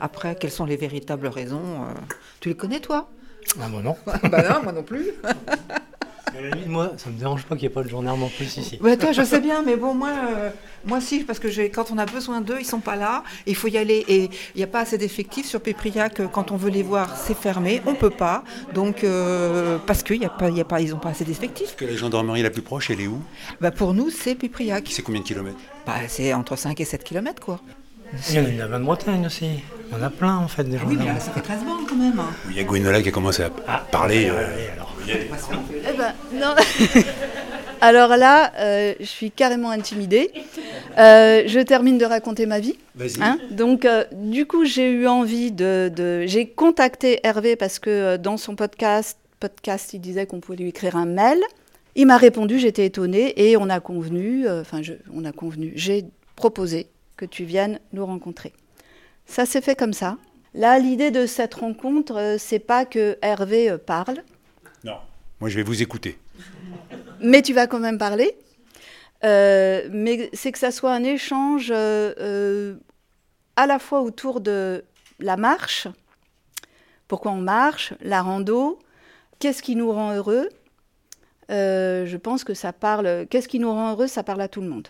après, 0.00 0.36
quelles 0.36 0.50
sont 0.50 0.66
les 0.66 0.76
véritables 0.76 1.26
raisons 1.28 1.86
Tu 2.40 2.48
les 2.50 2.56
connais 2.56 2.80
toi? 2.80 3.08
Ah, 3.60 3.68
moi 3.68 3.82
non. 3.82 3.96
Bah 4.30 4.42
non, 4.48 4.62
moi 4.62 4.72
non 4.72 4.82
plus. 4.82 5.06
Moi, 6.66 6.92
ça 6.96 7.10
me 7.10 7.18
dérange 7.18 7.44
pas 7.44 7.54
qu'il 7.54 7.68
n'y 7.68 7.72
ait 7.72 7.74
pas 7.74 7.84
de 7.84 7.88
gendarme 7.88 8.24
en 8.24 8.28
plus 8.28 8.56
ici. 8.56 8.76
Ouais, 8.82 8.96
toi, 8.96 9.12
je 9.12 9.22
sais 9.22 9.40
bien, 9.40 9.62
mais 9.62 9.76
bon, 9.76 9.94
moi, 9.94 10.10
euh, 10.28 10.50
moi 10.84 11.00
si, 11.00 11.20
parce 11.22 11.38
que 11.38 11.48
j'ai- 11.48 11.70
quand 11.70 11.92
on 11.92 11.98
a 11.98 12.06
besoin 12.06 12.40
d'eux, 12.40 12.56
ils 12.58 12.64
sont 12.64 12.80
pas 12.80 12.96
là. 12.96 13.22
Il 13.46 13.54
faut 13.54 13.68
y 13.68 13.78
aller, 13.78 14.04
et 14.08 14.24
il 14.54 14.56
n'y 14.56 14.64
a 14.64 14.66
pas 14.66 14.80
assez 14.80 14.98
d'effectifs 14.98 15.46
sur 15.46 15.60
Pépriac. 15.60 16.18
euh, 16.18 16.26
Quand 16.26 16.50
on 16.50 16.56
veut 16.56 16.70
les 16.70 16.82
voir, 16.82 17.16
c'est 17.16 17.36
fermé, 17.36 17.82
on 17.86 17.94
peut 17.94 18.10
pas. 18.10 18.42
Donc, 18.74 19.04
euh, 19.04 19.78
parce 19.86 20.02
qu'ils 20.02 20.22
y 20.22 20.24
a 20.24 20.28
pas, 20.28 20.50
il 20.50 20.56
y 20.56 20.60
a 20.60 20.64
pas, 20.64 20.80
ils 20.80 20.90
n'ont 20.90 20.98
pas 20.98 21.10
assez 21.10 21.24
d'effectifs. 21.24 21.76
Que 21.76 21.84
la 21.84 21.94
gendarmerie 21.94 22.42
la 22.42 22.50
plus 22.50 22.62
proche, 22.62 22.90
elle 22.90 23.00
est 23.00 23.06
où? 23.06 23.20
Bah, 23.60 23.70
pour 23.70 23.94
nous, 23.94 24.10
c'est 24.10 24.34
Pépriac. 24.34 24.88
C'est 24.90 25.02
combien 25.02 25.20
de 25.20 25.26
kilomètres? 25.26 25.58
Bah, 25.86 25.92
c'est 26.08 26.34
entre 26.34 26.56
5 26.56 26.80
et 26.80 26.84
7 26.84 27.04
kilomètres, 27.04 27.42
quoi. 27.42 27.60
Il 28.30 28.34
y 28.36 28.40
en 28.40 28.44
a 28.44 28.48
une 28.48 28.60
à 28.60 28.66
Vanne-Bretagne 28.66 29.26
aussi. 29.26 29.46
On 29.92 30.02
a 30.02 30.10
plein 30.10 30.36
en 30.36 30.48
fait 30.48 30.64
des 30.64 30.76
Oui, 30.78 30.82
mais 30.88 30.92
gendarmes. 30.94 31.14
là, 31.14 31.20
ça 31.20 31.32
fait 31.32 31.40
13 31.40 31.64
bandes 31.64 31.86
quand 31.88 31.96
même. 31.96 32.20
Il 32.50 32.56
y 32.56 32.60
a 32.60 32.64
Gwenola 32.64 33.02
qui 33.02 33.08
a 33.08 33.12
commencé 33.12 33.42
à 33.42 33.50
Ah, 33.66 33.84
parler. 33.90 34.28
euh, 34.30 34.46
allez, 34.54 34.68
alors. 34.74 34.94
Eh 35.08 35.96
ben, 35.96 36.12
non. 36.32 36.54
Alors 37.80 38.16
là, 38.16 38.50
euh, 38.58 38.94
je 38.98 39.04
suis 39.04 39.30
carrément 39.30 39.70
intimidée. 39.70 40.30
Euh, 40.96 41.42
je 41.46 41.60
termine 41.60 41.98
de 41.98 42.06
raconter 42.06 42.46
ma 42.46 42.58
vie. 42.58 42.76
Vas-y. 42.94 43.20
hein. 43.20 43.38
Donc, 43.50 43.84
euh, 43.84 44.04
du 44.12 44.46
coup, 44.46 44.64
j'ai 44.64 44.90
eu 44.90 45.06
envie 45.06 45.52
de, 45.52 45.92
de- 45.94 46.24
J'ai 46.26 46.46
contacté 46.46 47.20
Hervé 47.24 47.56
parce 47.56 47.78
que 47.78 47.90
euh, 47.90 48.16
dans 48.18 48.38
son 48.38 48.56
podcast, 48.56 49.18
podcast, 49.38 49.92
il 49.92 50.00
disait 50.00 50.24
qu'on 50.24 50.40
pouvait 50.40 50.56
lui 50.56 50.68
écrire 50.68 50.96
un 50.96 51.04
mail. 51.04 51.38
Il 51.96 52.06
m'a 52.06 52.16
répondu, 52.16 52.58
j'étais 52.58 52.86
étonnée 52.86 53.34
et 53.36 53.56
on 53.58 53.68
a 53.68 53.80
convenu. 53.80 54.48
Enfin, 54.48 54.80
je- 54.80 54.94
on 55.14 55.24
a 55.26 55.32
convenu. 55.32 55.72
J'ai 55.76 56.06
proposé 56.36 56.86
que 57.16 57.24
tu 57.24 57.44
viennes 57.44 57.80
nous 57.92 58.04
rencontrer. 58.04 58.52
Ça 59.26 59.46
s'est 59.46 59.60
fait 59.60 59.76
comme 59.76 59.92
ça. 59.92 60.18
Là, 60.54 60.78
l'idée 60.78 61.10
de 61.10 61.26
cette 61.26 61.54
rencontre, 61.54 62.16
euh, 62.16 62.36
c'est 62.38 62.58
pas 62.58 62.84
que 62.84 63.18
Hervé 63.22 63.70
euh, 63.70 63.78
parle. 63.78 64.22
Non. 64.84 64.98
Moi, 65.40 65.48
je 65.48 65.56
vais 65.56 65.62
vous 65.62 65.82
écouter. 65.82 66.18
mais 67.20 67.42
tu 67.42 67.52
vas 67.52 67.66
quand 67.66 67.80
même 67.80 67.98
parler. 67.98 68.36
Euh, 69.24 69.88
mais 69.90 70.28
c'est 70.32 70.52
que 70.52 70.58
ça 70.58 70.70
soit 70.70 70.92
un 70.92 71.02
échange 71.02 71.72
euh, 71.74 72.74
à 73.56 73.66
la 73.66 73.78
fois 73.78 74.02
autour 74.02 74.40
de 74.40 74.84
la 75.18 75.36
marche, 75.36 75.88
pourquoi 77.08 77.32
on 77.32 77.40
marche, 77.40 77.94
la 78.00 78.20
rando, 78.22 78.78
qu'est-ce 79.38 79.62
qui 79.62 79.76
nous 79.76 79.90
rend 79.92 80.14
heureux. 80.14 80.48
Euh, 81.50 82.04
je 82.06 82.16
pense 82.16 82.44
que 82.44 82.54
ça 82.54 82.72
parle, 82.72 83.26
qu'est-ce 83.30 83.48
qui 83.48 83.58
nous 83.58 83.70
rend 83.70 83.92
heureux, 83.92 84.08
ça 84.08 84.22
parle 84.22 84.42
à 84.42 84.48
tout 84.48 84.60
le 84.60 84.68
monde. 84.68 84.88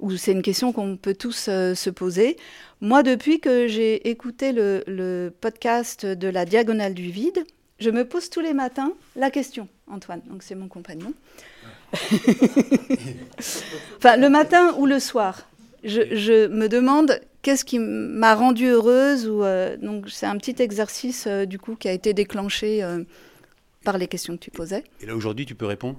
Ou 0.00 0.16
c'est 0.16 0.32
une 0.32 0.42
question 0.42 0.72
qu'on 0.72 0.96
peut 0.96 1.14
tous 1.14 1.46
euh, 1.48 1.74
se 1.74 1.90
poser. 1.90 2.36
Moi, 2.80 3.02
depuis 3.02 3.40
que 3.40 3.66
j'ai 3.66 4.08
écouté 4.08 4.52
le, 4.52 4.84
le 4.86 5.32
podcast 5.40 6.06
de 6.06 6.28
la 6.28 6.44
Diagonale 6.44 6.94
du 6.94 7.10
Vide, 7.10 7.44
je 7.80 7.90
me 7.90 8.04
pose 8.04 8.30
tous 8.30 8.40
les 8.40 8.54
matins 8.54 8.92
la 9.16 9.30
question, 9.30 9.68
Antoine, 9.88 10.22
donc 10.28 10.42
c'est 10.42 10.54
mon 10.54 10.68
compagnon. 10.68 11.12
enfin, 13.96 14.16
le 14.16 14.28
matin 14.28 14.74
ou 14.78 14.86
le 14.86 14.98
soir, 15.00 15.48
je, 15.84 16.02
je 16.14 16.48
me 16.48 16.68
demande 16.68 17.20
qu'est-ce 17.42 17.64
qui 17.64 17.78
m'a 17.78 18.34
rendue 18.34 18.68
heureuse. 18.68 19.28
Ou, 19.28 19.44
euh, 19.44 19.76
donc 19.76 20.10
c'est 20.10 20.26
un 20.26 20.36
petit 20.36 20.60
exercice 20.62 21.26
euh, 21.26 21.46
du 21.46 21.58
coup 21.58 21.76
qui 21.76 21.88
a 21.88 21.92
été 21.92 22.12
déclenché 22.14 22.82
euh, 22.82 23.04
par 23.84 23.98
les 23.98 24.08
questions 24.08 24.36
que 24.36 24.42
tu 24.42 24.50
posais. 24.50 24.84
Et 25.00 25.06
là, 25.06 25.14
aujourd'hui, 25.14 25.46
tu 25.46 25.54
peux 25.54 25.66
répondre? 25.66 25.98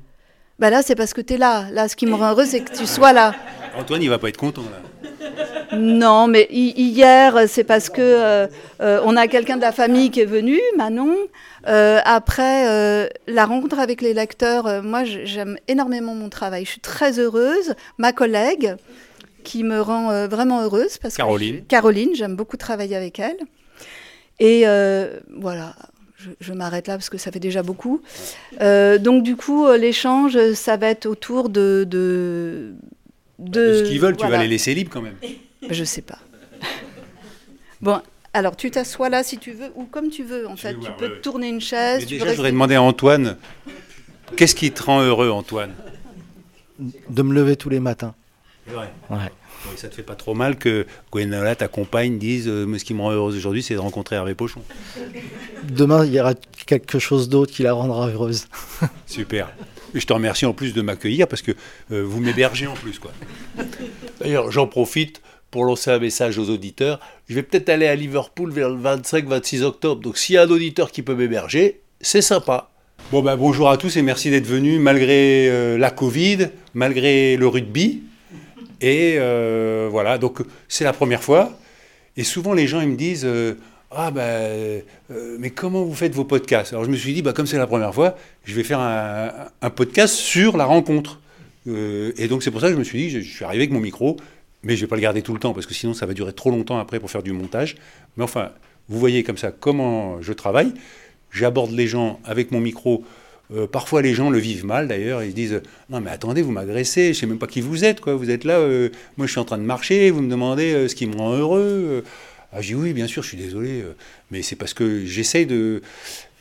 Bah 0.60 0.70
là, 0.70 0.82
c'est 0.82 0.96
parce 0.96 1.14
que 1.14 1.22
tu 1.22 1.36
es 1.36 1.38
là. 1.38 1.72
Là, 1.72 1.88
ce 1.88 1.96
qui 1.96 2.06
me 2.06 2.14
rend 2.14 2.32
heureuse, 2.32 2.50
c'est 2.50 2.62
que 2.62 2.78
tu 2.78 2.86
sois 2.86 3.14
là. 3.14 3.34
Antoine, 3.78 4.02
il 4.02 4.10
va 4.10 4.18
pas 4.18 4.30
être 4.30 4.38
content, 4.38 4.64
là. 4.64 5.78
Non, 5.78 6.28
mais 6.28 6.48
hi- 6.52 6.74
hier, 6.76 7.48
c'est 7.48 7.64
parce 7.64 7.90
que 7.90 8.02
euh, 8.02 8.48
euh, 8.82 9.00
on 9.06 9.16
a 9.16 9.28
quelqu'un 9.28 9.56
de 9.56 9.62
la 9.62 9.72
famille 9.72 10.10
qui 10.12 10.20
est 10.22 10.26
venu, 10.26 10.60
Manon. 10.78 11.16
Euh, 11.68 12.00
après, 12.06 12.68
euh, 12.68 13.08
la 13.28 13.46
rencontre 13.46 13.80
avec 13.80 14.02
les 14.02 14.14
lecteurs, 14.14 14.66
euh, 14.68 14.82
moi, 14.82 15.04
j'aime 15.04 15.58
énormément 15.68 16.16
mon 16.16 16.30
travail. 16.30 16.66
Je 16.66 16.72
suis 16.72 16.80
très 16.82 17.20
heureuse. 17.20 17.76
Ma 17.98 18.12
collègue, 18.14 18.76
qui 19.44 19.64
me 19.64 19.80
rend 19.80 20.10
euh, 20.12 20.28
vraiment 20.28 20.62
heureuse, 20.64 20.98
parce 20.98 21.14
que 21.14 21.18
Caroline. 21.18 21.56
je- 21.58 21.62
Caroline, 21.62 22.10
j'aime 22.16 22.36
beaucoup 22.36 22.58
travailler 22.58 22.96
avec 22.96 23.20
elle. 23.20 23.38
Et 24.40 24.64
euh, 24.66 25.20
voilà. 25.38 25.76
Je, 26.18 26.32
je 26.42 26.52
m'arrête 26.52 26.88
là 26.88 26.96
parce 26.96 27.10
que 27.10 27.18
ça 27.18 27.32
fait 27.32 27.40
déjà 27.40 27.64
beaucoup. 27.64 28.02
Euh, 28.60 28.98
donc 28.98 29.24
du 29.24 29.38
coup, 29.38 29.72
l'échange, 29.72 30.38
ça 30.54 30.76
va 30.76 30.88
être 30.88 31.06
autour 31.06 31.48
de... 31.48 31.86
De, 31.90 32.74
De 33.52 33.74
ce 33.84 33.90
qu'ils 33.90 34.00
veulent, 34.00 34.18
tu 34.18 34.28
vas 34.28 34.38
les 34.38 34.48
laisser 34.48 34.74
libres 34.74 34.92
quand 34.92 35.02
même. 35.02 35.16
Je 35.70 35.84
sais 35.84 36.02
pas. 36.02 36.20
Bon, 37.82 38.02
Alors, 38.34 38.56
tu 38.58 38.70
t'assois 38.72 39.08
là 39.10 39.24
si 39.24 39.38
tu 39.38 39.52
veux, 39.54 39.72
ou 39.76 39.86
comme 39.86 40.10
tu 40.10 40.24
veux, 40.24 40.48
en 40.48 40.56
fait. 40.58 40.74
tu 40.74 40.92
peux 40.98 41.06
ouais, 41.06 41.12
ouais. 41.14 41.22
tourner 41.22 41.48
une 41.48 41.62
chaise. 41.62 42.00
Mais 42.02 42.06
tu 42.06 42.14
déjà, 42.16 42.26
peux 42.26 42.32
je 42.32 42.36
voudrais 42.36 42.48
rester- 42.50 42.52
demander 42.54 42.76
à 42.76 42.82
Antoine, 42.82 43.38
qu'est-ce 44.36 44.54
qui 44.56 44.70
te 44.72 44.84
rend 44.84 45.02
heureux, 45.02 45.30
Antoine? 45.30 45.72
De 47.10 47.22
me 47.24 47.34
lever 47.34 47.56
tous 47.56 47.70
les 47.70 47.80
matins. 47.80 48.14
C'est 48.68 48.74
vrai. 48.74 48.92
Ouais. 49.10 49.18
Oui, 49.66 49.74
ça 49.78 49.88
te 49.90 49.96
fait 49.96 50.04
pas 50.04 50.16
trop 50.16 50.34
mal 50.36 50.58
que 50.58 50.86
Gwenola, 51.12 51.56
ta 51.56 51.68
compagne, 51.68 52.18
dise 52.18 52.48
euh, 52.48 52.66
Mais 52.66 52.80
Ce 52.80 52.86
qui 52.86 52.94
me 52.94 53.02
rend 53.02 53.12
heureuse 53.12 53.36
aujourd'hui, 53.36 53.64
c'est 53.64 53.74
de 53.74 53.80
rencontrer 53.80 54.16
Hervé 54.18 54.34
Pochon. 54.36 54.62
Demain, 55.64 56.06
il 56.06 56.14
y 56.14 56.20
aura 56.20 56.34
quelque 56.66 57.00
chose 57.00 57.28
d'autre 57.30 57.52
qui 57.54 57.64
la 57.64 57.74
rendra 57.74 58.08
heureuse. 58.10 58.48
Super. 59.06 59.50
Et 59.96 60.00
je 60.00 60.06
te 60.06 60.14
remercie 60.14 60.46
en 60.46 60.54
plus 60.54 60.74
de 60.74 60.82
m'accueillir 60.82 61.28
parce 61.28 61.42
que 61.42 61.52
euh, 61.92 62.04
vous 62.04 62.20
m'hébergez 62.20 62.68
en 62.68 62.74
plus. 62.74 63.00
quoi. 63.00 63.12
D'ailleurs, 64.20 64.52
j'en 64.52 64.68
profite 64.68 65.22
pour 65.52 65.66
lancer 65.66 65.92
un 65.92 66.00
message 66.00 66.38
aux 66.38 66.50
auditeurs. 66.50 67.00
Je 67.28 67.36
vais 67.36 67.44
peut-être 67.44 67.70
aller 67.70 67.88
à 67.88 67.96
Liverpool 67.96 68.52
vers 68.52 68.70
le 68.70 68.80
25-26 68.80 69.64
octobre. 69.64 70.02
Donc 70.02 70.18
s'il 70.18 70.36
y 70.36 70.38
a 70.38 70.44
un 70.44 70.50
auditeur 70.50 70.92
qui 70.92 71.02
peut 71.02 71.16
m'héberger, 71.16 71.82
c'est 72.02 72.22
sympa. 72.22 72.70
Bon, 73.12 73.24
bah, 73.24 73.36
bonjour 73.36 73.70
à 73.70 73.78
tous 73.78 73.98
et 73.98 74.02
merci 74.02 74.30
d'être 74.30 74.46
venus 74.46 74.80
malgré 74.80 75.50
euh, 75.50 75.78
la 75.78 75.90
Covid, 75.90 76.50
malgré 76.74 77.38
le 77.38 77.48
rugby. 77.48 78.04
Et 78.82 79.16
euh, 79.18 79.88
voilà, 79.92 80.18
donc 80.18 80.40
c'est 80.68 80.84
la 80.84 80.94
première 80.94 81.24
fois. 81.24 81.58
Et 82.16 82.24
souvent 82.24 82.54
les 82.54 82.68
gens 82.68 82.82
ils 82.82 82.90
me 82.90 82.96
disent 82.96 83.28
Ah 83.92 84.12
ben, 84.12 84.84
mais 85.40 85.50
comment 85.50 85.84
vous 85.84 85.96
faites 85.96 86.14
vos 86.14 86.24
podcasts? 86.24 86.74
Alors 86.74 86.86
je 86.86 86.92
me 86.92 86.96
suis 86.96 87.12
dit, 87.14 87.24
bah, 87.24 87.34
comme 87.34 87.48
c'est 87.48 87.58
la 87.58 87.66
première 87.66 87.94
fois, 87.94 88.16
je 88.44 88.54
vais 88.54 88.64
faire 88.64 88.80
un, 88.80 89.70
podcast 89.72 90.14
sur 90.14 90.58
la 90.58 90.66
rencontre. 90.66 91.20
Euh, 91.68 92.12
et 92.18 92.28
donc 92.28 92.44
c'est 92.44 92.52
pour 92.52 92.62
ça 92.62 92.68
que 92.68 92.74
je 92.74 92.80
me 92.80 92.84
suis 92.84 93.00
dit, 93.00 93.10
je, 93.10 93.20
suis 93.20 93.44
arrivé 93.44 93.64
avec 93.64 93.74
mon 93.74 93.80
micro, 93.80 94.18
mais 94.62 94.76
je 94.76 94.82
vais 94.82 94.88
pas 94.88 94.96
le 94.96 95.02
garder 95.02 95.24
tout 95.24 95.34
le 95.34 95.40
temps 95.40 95.54
parce 95.54 95.66
que 95.66 95.74
sinon 95.74 95.96
ça 95.96 96.06
va 96.06 96.14
durer 96.14 96.34
trop 96.34 96.52
longtemps 96.52 96.78
après 96.78 97.00
pour 97.00 97.10
faire 97.10 97.24
du 97.24 97.32
montage. 97.32 97.78
Mais 98.16 98.24
enfin, 98.24 98.52
vous 98.90 99.00
voyez 99.00 99.24
comme 99.24 99.38
ça 99.38 99.52
comment 99.52 100.22
je 100.22 100.34
travaille. 100.34 100.72
J'aborde 101.32 101.72
les 101.72 101.88
gens 101.88 102.20
avec 102.26 102.52
mon 102.52 102.60
micro. 102.60 103.04
Parfois 103.72 104.04
les 104.04 104.14
gens 104.14 104.30
le 104.30 104.38
vivent 104.38 104.66
mal 104.66 104.88
d'ailleurs, 104.88 105.24
ils 105.24 105.34
disent 105.34 105.64
non 105.90 106.02
mais 106.02 106.12
attendez 106.12 106.44
vous 106.44 106.52
m'agressez, 106.52 107.16
je 107.16 107.20
sais 107.20 107.26
même 107.26 107.40
pas 107.40 107.48
qui 107.48 107.62
vous 107.62 107.84
êtes 107.84 108.00
quoi, 108.00 108.14
vous 108.14 108.30
êtes 108.30 108.44
là, 108.44 108.60
moi 109.18 109.26
je 109.26 109.32
suis 109.32 109.40
en 109.40 109.46
train 109.46 109.58
de 109.58 109.64
marcher, 109.64 110.12
vous 110.12 110.22
me 110.22 110.30
demandez 110.30 110.88
ce 110.88 110.94
qui 110.94 111.08
me 111.08 111.16
rend 111.16 111.34
heureux. 111.34 112.04
Ah 112.52 112.62
j'ai 112.62 112.76
oui 112.76 112.94
bien 112.94 113.08
sûr 113.08 113.22
je 113.24 113.30
suis 113.30 113.38
désolé, 113.38 113.82
euh, 113.82 113.96
mais 114.32 114.42
c'est 114.42 114.56
parce 114.56 114.74
que 114.74 115.06
j'essaye 115.06 115.46
de 115.46 115.82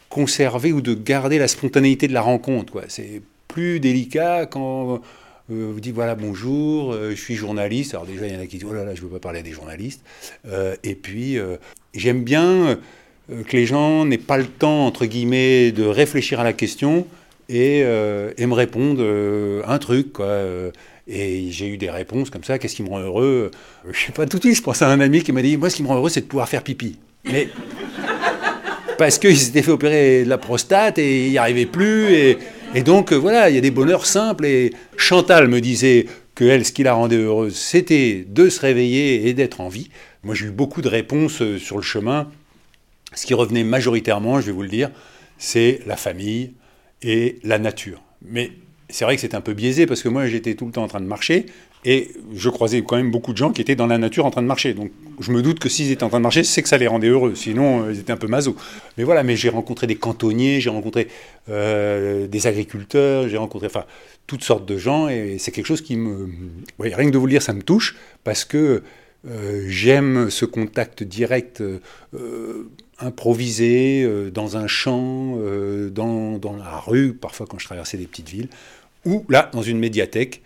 conserver 0.08 0.72
ou 0.72 0.80
de 0.80 0.94
garder 0.94 1.38
la 1.38 1.48
spontanéité 1.48 2.08
de 2.08 2.14
la 2.14 2.22
rencontre 2.22 2.72
quoi. 2.72 2.84
C'est 2.88 3.20
plus 3.46 3.78
délicat 3.80 4.46
quand 4.46 5.02
euh, 5.50 5.70
vous 5.72 5.80
dites 5.80 5.94
voilà 5.94 6.14
bonjour, 6.14 6.92
euh, 6.92 7.10
je 7.10 7.20
suis 7.20 7.34
journaliste. 7.34 7.94
Alors 7.94 8.06
déjà 8.06 8.26
il 8.26 8.34
y 8.34 8.36
en 8.36 8.40
a 8.40 8.46
qui 8.46 8.56
disent 8.56 8.66
oh 8.68 8.72
là 8.72 8.84
là 8.84 8.94
je 8.94 9.02
veux 9.02 9.08
pas 9.08 9.18
parler 9.20 9.40
à 9.40 9.42
des 9.42 9.52
journalistes. 9.52 10.02
Et 10.82 10.94
puis 10.94 11.36
j'aime 11.94 12.24
bien 12.24 12.78
que 13.28 13.56
les 13.56 13.66
gens 13.66 14.06
n'aient 14.06 14.18
pas 14.18 14.38
le 14.38 14.46
temps, 14.46 14.86
entre 14.86 15.04
guillemets, 15.04 15.72
de 15.72 15.84
réfléchir 15.84 16.40
à 16.40 16.44
la 16.44 16.54
question 16.54 17.06
et, 17.50 17.80
et 17.80 18.46
me 18.46 18.54
répondre 18.54 19.02
euh, 19.02 19.62
un 19.66 19.78
truc, 19.78 20.12
quoi. 20.14 20.42
Et 21.08 21.50
j'ai 21.50 21.68
eu 21.68 21.78
des 21.78 21.90
réponses 21.90 22.28
comme 22.28 22.44
ça, 22.44 22.58
qu'est-ce 22.58 22.76
qui 22.76 22.82
me 22.82 22.90
rend 22.90 23.00
heureux? 23.00 23.50
Je 23.90 23.98
sais 23.98 24.12
pas 24.12 24.26
tout 24.26 24.36
de 24.36 24.42
suite, 24.42 24.56
je 24.56 24.62
pense 24.62 24.82
à 24.82 24.88
un 24.88 25.00
ami 25.00 25.22
qui 25.22 25.32
m'a 25.32 25.40
dit, 25.40 25.56
moi 25.56 25.70
ce 25.70 25.76
qui 25.76 25.82
me 25.82 25.88
rend 25.88 25.96
heureux 25.96 26.10
c'est 26.10 26.20
de 26.20 26.26
pouvoir 26.26 26.48
faire 26.48 26.62
pipi. 26.62 26.98
Mais 27.24 27.48
parce 28.98 29.18
qu'il 29.18 29.36
s'était 29.38 29.62
fait 29.62 29.70
opérer 29.70 30.24
de 30.24 30.28
la 30.28 30.36
prostate 30.36 30.98
et 30.98 31.26
il 31.26 31.30
n'y 31.30 31.38
arrivait 31.38 31.64
plus. 31.64 32.12
Et, 32.74 32.82
donc 32.84 33.12
euh, 33.12 33.16
voilà, 33.16 33.48
il 33.48 33.54
y 33.54 33.58
a 33.58 33.62
des 33.62 33.70
bonheurs 33.70 34.04
simples. 34.04 34.44
Et 34.44 34.74
Chantal 34.98 35.48
me 35.48 35.62
disait 35.62 36.06
que 36.34 36.44
elle, 36.44 36.66
ce 36.66 36.72
qui 36.72 36.82
la 36.82 36.92
rendait 36.92 37.16
heureuse, 37.16 37.56
c'était 37.56 38.26
de 38.28 38.50
se 38.50 38.60
réveiller 38.60 39.28
et 39.28 39.34
d'être 39.34 39.62
en 39.62 39.70
vie. 39.70 39.88
Moi 40.24 40.34
j'ai 40.34 40.46
eu 40.46 40.50
beaucoup 40.50 40.82
de 40.82 40.88
réponses 40.88 41.40
euh, 41.40 41.58
sur 41.58 41.76
le 41.76 41.82
chemin. 41.82 42.30
Ce 43.14 43.24
qui 43.24 43.32
revenait 43.32 43.64
majoritairement, 43.64 44.42
je 44.42 44.46
vais 44.46 44.52
vous 44.52 44.62
le 44.62 44.68
dire, 44.68 44.90
c'est 45.38 45.80
la 45.86 45.96
famille 45.96 46.52
et 47.00 47.38
la 47.44 47.58
nature. 47.58 48.02
Mais 48.20 48.52
c'est 48.88 49.04
vrai 49.04 49.16
que 49.16 49.21
c'est 49.21 49.35
un 49.35 49.40
peu 49.40 49.54
biaisé 49.54 49.87
parce 49.87 50.02
que 50.02 50.09
moi 50.09 50.26
j'étais 50.26 50.54
tout 50.54 50.66
le 50.66 50.73
temps 50.73 50.85
en 50.85 50.88
train 50.88 51.00
de 51.00 51.07
marcher 51.07 51.47
et 51.85 52.11
je 52.35 52.49
croisais 52.49 52.83
quand 52.83 52.97
même 52.97 53.11
beaucoup 53.11 53.33
de 53.33 53.38
gens 53.38 53.52
qui 53.52 53.61
étaient 53.61 53.76
dans 53.76 53.87
la 53.87 53.99
nature 53.99 54.26
en 54.26 54.30
train 54.30 54.42
de 54.42 54.47
marcher. 54.47 54.75
Donc 54.75 54.90
je 55.21 55.30
me 55.30 55.42
doute 55.42 55.61
que 55.61 55.68
s'ils 55.68 55.92
étaient 55.92 56.02
en 56.02 56.09
train 56.09 56.18
de 56.18 56.25
marcher, 56.25 56.42
c'est 56.42 56.62
que 56.62 56.68
ça 56.68 56.78
les 56.78 56.88
rendait 56.88 57.09
heureux. 57.09 57.35
Sinon, 57.35 57.85
euh, 57.85 57.92
ils 57.92 58.00
étaient 58.00 58.12
un 58.12 58.16
peu 58.16 58.26
maso. 58.26 58.57
Mais 58.97 59.04
voilà, 59.04 59.23
mais 59.23 59.37
j'ai 59.37 59.49
rencontré 59.49 59.87
des 59.87 59.95
cantonniers, 59.95 60.61
j'ai 60.61 60.71
rencontré 60.71 61.09
euh, 61.49 62.26
des 62.26 62.47
agriculteurs, 62.47 63.28
j'ai 63.28 63.37
rencontré 63.37 63.68
enfin 63.68 63.85
toutes 64.26 64.42
sortes 64.42 64.66
de 64.66 64.76
gens 64.76 65.09
et 65.09 65.37
c'est 65.38 65.52
quelque 65.52 65.66
chose 65.66 65.80
qui 65.80 65.97
me, 65.97 66.28
rien 66.78 67.07
que 67.07 67.11
de 67.11 67.18
vous 67.18 67.26
le 67.26 67.33
dire, 67.33 67.42
ça 67.42 67.54
me 67.54 67.62
touche 67.62 67.97
parce 68.25 68.45
que 68.45 68.83
euh, 69.26 69.64
j'aime 69.68 70.30
ce 70.30 70.45
contact 70.45 71.02
direct. 71.02 71.62
improvisé 73.00 74.04
dans 74.35 74.57
un 74.57 74.66
champ, 74.66 75.38
dans, 75.92 76.38
dans 76.38 76.57
la 76.57 76.80
rue, 76.80 77.14
parfois 77.14 77.47
quand 77.49 77.57
je 77.57 77.64
traversais 77.64 77.97
des 77.97 78.09
petites 78.09 78.28
villes, 78.28 78.49
ou 79.04 79.24
là, 79.28 79.50
dans 79.52 79.62
une 79.62 79.78
médiathèque. 79.78 80.42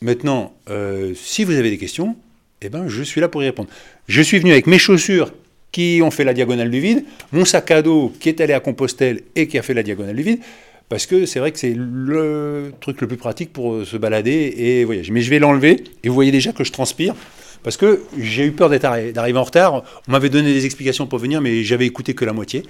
Maintenant, 0.00 0.54
euh, 0.70 1.12
si 1.14 1.44
vous 1.44 1.52
avez 1.52 1.70
des 1.70 1.78
questions, 1.78 2.16
eh 2.62 2.68
ben, 2.68 2.88
je 2.88 3.02
suis 3.02 3.20
là 3.20 3.28
pour 3.28 3.42
y 3.42 3.46
répondre. 3.46 3.68
Je 4.06 4.22
suis 4.22 4.38
venu 4.38 4.52
avec 4.52 4.66
mes 4.66 4.78
chaussures 4.78 5.32
qui 5.72 6.00
ont 6.02 6.10
fait 6.10 6.24
la 6.24 6.34
diagonale 6.34 6.70
du 6.70 6.80
vide, 6.80 7.04
mon 7.32 7.44
sac 7.44 7.70
à 7.70 7.82
dos 7.82 8.12
qui 8.20 8.28
est 8.28 8.40
allé 8.40 8.52
à 8.52 8.60
Compostelle 8.60 9.22
et 9.36 9.48
qui 9.48 9.58
a 9.58 9.62
fait 9.62 9.74
la 9.74 9.82
diagonale 9.82 10.16
du 10.16 10.22
vide, 10.22 10.40
parce 10.88 11.04
que 11.04 11.26
c'est 11.26 11.40
vrai 11.40 11.52
que 11.52 11.58
c'est 11.58 11.74
le 11.76 12.72
truc 12.80 13.00
le 13.00 13.06
plus 13.06 13.18
pratique 13.18 13.52
pour 13.52 13.74
euh, 13.74 13.84
se 13.84 13.96
balader 13.96 14.54
et 14.56 14.84
voyager. 14.84 15.12
Mais 15.12 15.20
je 15.20 15.30
vais 15.30 15.38
l'enlever, 15.38 15.84
et 16.02 16.08
vous 16.08 16.14
voyez 16.14 16.32
déjà 16.32 16.52
que 16.52 16.64
je 16.64 16.72
transpire, 16.72 17.14
parce 17.62 17.76
que 17.76 18.02
j'ai 18.18 18.46
eu 18.46 18.52
peur 18.52 18.70
d'arriver 18.70 19.38
en 19.38 19.44
retard. 19.44 19.84
On 20.06 20.12
m'avait 20.12 20.30
donné 20.30 20.54
des 20.54 20.64
explications 20.64 21.06
pour 21.06 21.18
venir, 21.18 21.40
mais 21.40 21.64
j'avais 21.64 21.86
écouté 21.86 22.14
que 22.14 22.24
la 22.24 22.32
moitié. 22.32 22.62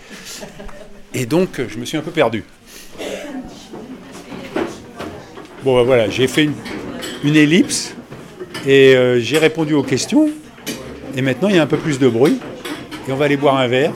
Et 1.15 1.27
donc, 1.27 1.61
je 1.69 1.79
me 1.79 1.85
suis 1.85 1.97
un 1.97 2.03
peu 2.03 2.11
perdu. 2.11 2.43
Bon, 5.65 5.77
ben 5.77 5.83
voilà, 5.83 6.09
j'ai 6.09 6.27
fait 6.27 6.45
une, 6.45 6.55
une 7.25 7.37
ellipse 7.37 7.95
et 8.67 8.95
euh, 8.95 9.21
j'ai 9.21 9.39
répondu 9.39 9.75
aux 9.75 9.83
questions. 9.83 10.29
Et 11.17 11.23
maintenant, 11.23 11.49
il 11.49 11.57
y 11.57 11.59
a 11.59 11.63
un 11.63 11.67
peu 11.67 11.77
plus 11.77 11.99
de 11.99 12.09
bruit. 12.09 12.39
Et 13.09 13.13
on 13.13 13.17
va 13.17 13.25
aller 13.25 13.37
boire 13.37 13.57
un 13.57 13.67
verre. 13.67 13.93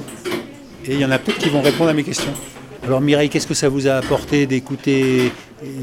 Et 0.86 0.94
il 0.94 1.00
y 1.00 1.04
en 1.04 1.10
a 1.10 1.18
peut-être 1.18 1.38
qui 1.38 1.48
vont 1.48 1.60
répondre 1.60 1.90
à 1.90 1.92
mes 1.92 2.02
questions. 2.02 2.32
Alors, 2.84 3.00
Mireille, 3.00 3.28
qu'est-ce 3.28 3.46
que 3.46 3.54
ça 3.54 3.68
vous 3.68 3.86
a 3.86 3.92
apporté 3.92 4.46
d'écouter 4.46 5.30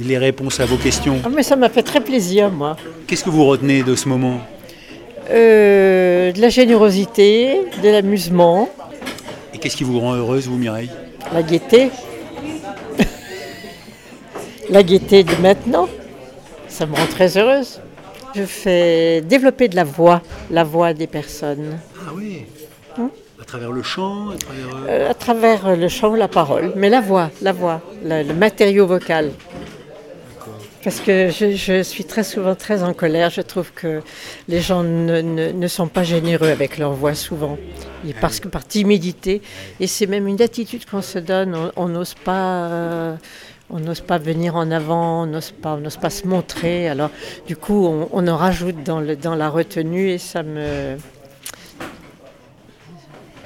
les 0.06 0.18
réponses 0.18 0.60
à 0.60 0.66
vos 0.66 0.76
questions? 0.76 1.18
Ah, 1.24 1.30
mais 1.34 1.44
ça 1.44 1.56
m'a 1.56 1.70
fait 1.70 1.84
très 1.84 2.02
plaisir, 2.02 2.50
moi. 2.50 2.76
Qu'est-ce 3.08 3.24
que 3.24 3.30
vous 3.30 3.46
retenez 3.46 3.84
de 3.84 3.96
ce 3.96 4.10
moment? 4.10 4.42
Euh, 5.32 6.32
de 6.34 6.42
la 6.42 6.50
générosité, 6.50 7.62
de 7.82 7.90
l'amusement, 7.90 8.70
Et 9.54 9.60
qu'est-ce 9.60 9.78
qui 9.78 9.84
vous 9.84 10.00
rend 10.00 10.16
heureuse, 10.16 10.48
vous, 10.48 10.58
Mireille? 10.58 10.90
La 11.34 11.44
gaieté. 11.44 11.90
La 14.70 14.84
gaieté 14.84 15.24
de 15.24 15.36
maintenant, 15.42 15.88
ça 16.68 16.86
me 16.86 16.96
rend 16.96 17.06
très 17.08 17.38
heureuse. 17.38 17.80
Je 18.36 18.44
fais 18.44 19.22
développer 19.22 19.68
de 19.68 19.76
la 19.76 19.84
voix, 19.84 20.22
la 20.52 20.64
voix 20.64 20.94
des 20.94 21.08
personnes, 21.08 21.80
Ah 22.06 22.12
oui 22.16 22.44
À 23.42 23.46
travers 23.46 23.72
le 23.72 23.82
chant, 23.82 24.30
à 24.30 24.38
travers... 24.38 24.76
euh, 24.76 24.88
Euh, 25.08 25.10
à 25.10 25.14
travers 25.16 25.76
le 25.76 25.88
chant, 25.88 26.14
la 26.16 26.28
parole, 26.28 26.72
mais 26.76 26.90
la 26.90 27.02
voix, 27.02 27.32
la 27.42 27.52
voix, 27.54 27.82
la- 28.04 28.22
le 28.24 28.34
matériau 28.34 28.86
vocal. 28.86 29.32
Parce 30.84 31.02
que 31.02 31.30
je, 31.30 31.56
je 31.58 31.84
suis 31.84 32.06
très 32.06 32.24
souvent 32.24 32.56
très 32.56 32.84
en 32.84 32.94
colère. 32.94 33.30
Je 33.30 33.42
trouve 33.42 33.74
que 33.74 34.02
les 34.48 34.62
gens 34.62 34.82
ne, 34.82 35.20
ne- 35.20 35.52
ne 35.52 35.68
sont 35.68 35.88
pas 35.88 36.04
généreux 36.04 36.48
avec 36.50 36.78
leur 36.78 36.94
voix 36.94 37.16
souvent. 37.16 37.58
Et 38.08 38.14
parce 38.14 38.40
que 38.40 38.48
par 38.48 38.66
timidité, 38.66 39.42
et 39.82 39.88
c'est 39.88 40.08
même 40.08 40.26
une 40.28 40.42
attitude 40.42 40.86
qu'on 40.86 41.02
se 41.02 41.20
donne. 41.20 41.54
On- 41.56 41.72
On 41.76 41.88
n'ose 41.90 42.14
pas, 42.14 42.68
euh, 42.70 43.16
on 43.70 43.80
n'ose 43.80 44.02
pas 44.02 44.18
venir 44.18 44.56
en 44.56 44.72
avant, 44.72 45.24
on 45.24 45.26
n'ose 45.28 45.52
pas, 45.52 45.74
on 45.74 45.78
n'ose 45.78 45.98
pas 45.98 46.10
se 46.10 46.26
montrer. 46.28 46.90
Alors 46.90 47.12
du 47.48 47.56
coup, 47.56 47.86
on, 47.86 48.10
on 48.12 48.28
en 48.28 48.38
rajoute 48.38 48.84
dans, 48.84 49.00
le, 49.00 49.16
dans 49.16 49.36
la 49.36 49.50
retenue 49.50 50.10
et 50.10 50.18
ça 50.18 50.44
me, 50.44 50.98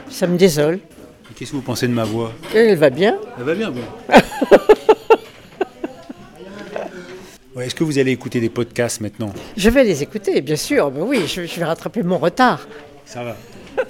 ça 0.10 0.28
me 0.28 0.38
désole. 0.38 0.80
Qu'est-ce 1.36 1.52
que 1.52 1.56
vous 1.56 1.62
pensez 1.62 1.88
de 1.88 1.94
ma 1.94 2.04
voix? 2.04 2.32
Elle 2.54 2.78
va 2.78 2.90
bien. 2.90 3.18
Elle 3.38 3.44
va 3.44 3.56
bien, 3.56 3.72
bon. 3.72 3.82
Ouais, 7.56 7.68
Est-ce 7.68 7.76
que 7.76 7.84
vous 7.84 8.00
allez 8.00 8.10
écouter 8.12 8.40
des 8.40 8.50
podcasts 8.50 9.00
maintenant? 9.00 9.32
Je 9.56 9.70
vais 9.70 9.84
les 9.84 10.02
écouter, 10.02 10.42
bien 10.42 10.56
sûr. 10.56 10.90
Mais 10.92 11.02
oui, 11.02 11.28
je, 11.28 11.46
je 11.46 11.60
vais 11.60 11.66
rattraper 11.66 12.02
mon 12.02 12.18
retard. 12.18 12.68
Ça 13.06 13.24
va. 13.24 13.38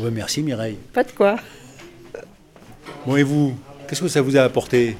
Ouais, 0.00 0.10
merci 0.10 0.42
Mireille. 0.42 0.78
Pas 0.92 1.04
de 1.04 1.12
quoi. 1.12 1.36
Bon 3.06 3.16
et 3.16 3.22
vous 3.22 3.54
Qu'est-ce 3.88 4.00
que 4.02 4.08
ça 4.08 4.22
vous 4.22 4.36
a 4.36 4.42
apporté 4.42 4.96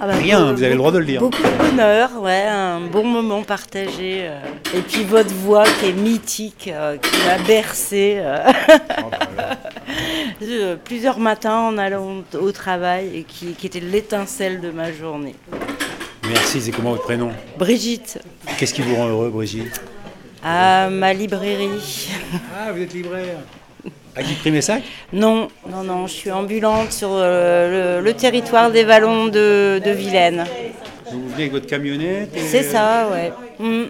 Ah 0.00 0.06
bah, 0.06 0.14
Rien, 0.14 0.40
beaucoup- 0.40 0.56
vous 0.56 0.62
avez 0.62 0.72
le 0.72 0.78
droit 0.78 0.92
de 0.92 0.98
le 0.98 1.04
dire. 1.04 1.20
Beaucoup 1.20 1.42
de 1.42 1.70
bonheur, 1.70 2.10
ouais, 2.22 2.44
un 2.48 2.80
bon 2.80 3.04
moment 3.04 3.42
partagé. 3.42 4.20
euh, 4.28 4.38
et 4.74 4.80
puis 4.80 5.04
votre 5.04 5.34
voix 5.34 5.64
qui 5.80 5.86
est 5.90 5.92
mythique, 5.92 6.70
euh, 6.72 6.96
qui 6.96 7.10
m'a 7.26 7.38
bercé 7.46 8.16
euh, 8.18 8.48
plusieurs 10.84 11.18
matins 11.18 11.58
en 11.58 11.76
allant 11.78 12.22
au 12.40 12.52
travail 12.52 13.10
et 13.18 13.22
qui, 13.24 13.52
qui 13.52 13.66
était 13.66 13.80
l'étincelle 13.80 14.60
de 14.60 14.70
ma 14.70 14.92
journée. 14.92 15.34
Merci, 16.28 16.60
c'est 16.60 16.70
comment 16.72 16.90
votre 16.92 17.04
prénom? 17.04 17.30
Brigitte, 17.58 18.18
Qu'est-ce 18.58 18.72
qui 18.74 18.82
vous 18.82 18.96
rend 18.96 19.08
heureux 19.08 19.30
Brigitte? 19.30 19.80
À 20.42 20.88
ma 20.90 21.12
librairie. 21.12 22.08
Ah, 22.56 22.72
vous 22.72 22.80
êtes 22.80 22.92
libraire 22.94 23.38
À 24.16 24.22
Guy 24.22 24.34
Primessac 24.34 24.82
Non, 25.12 25.48
non, 25.70 25.82
non, 25.84 26.06
je 26.06 26.12
suis 26.14 26.30
ambulante 26.30 26.90
sur 26.92 27.10
euh, 27.12 27.98
le, 28.00 28.04
le 28.04 28.14
territoire 28.14 28.70
des 28.70 28.82
Vallons 28.84 29.26
de, 29.26 29.80
de 29.84 29.90
Vilaine. 29.90 30.44
Vous 31.12 31.28
venez 31.28 31.42
avec 31.42 31.52
votre 31.52 31.66
camionnette 31.66 32.34
et- 32.34 32.40
C'est 32.40 32.62
ça, 32.62 33.08
ouais. 33.12 33.32
Mm. 33.58 33.84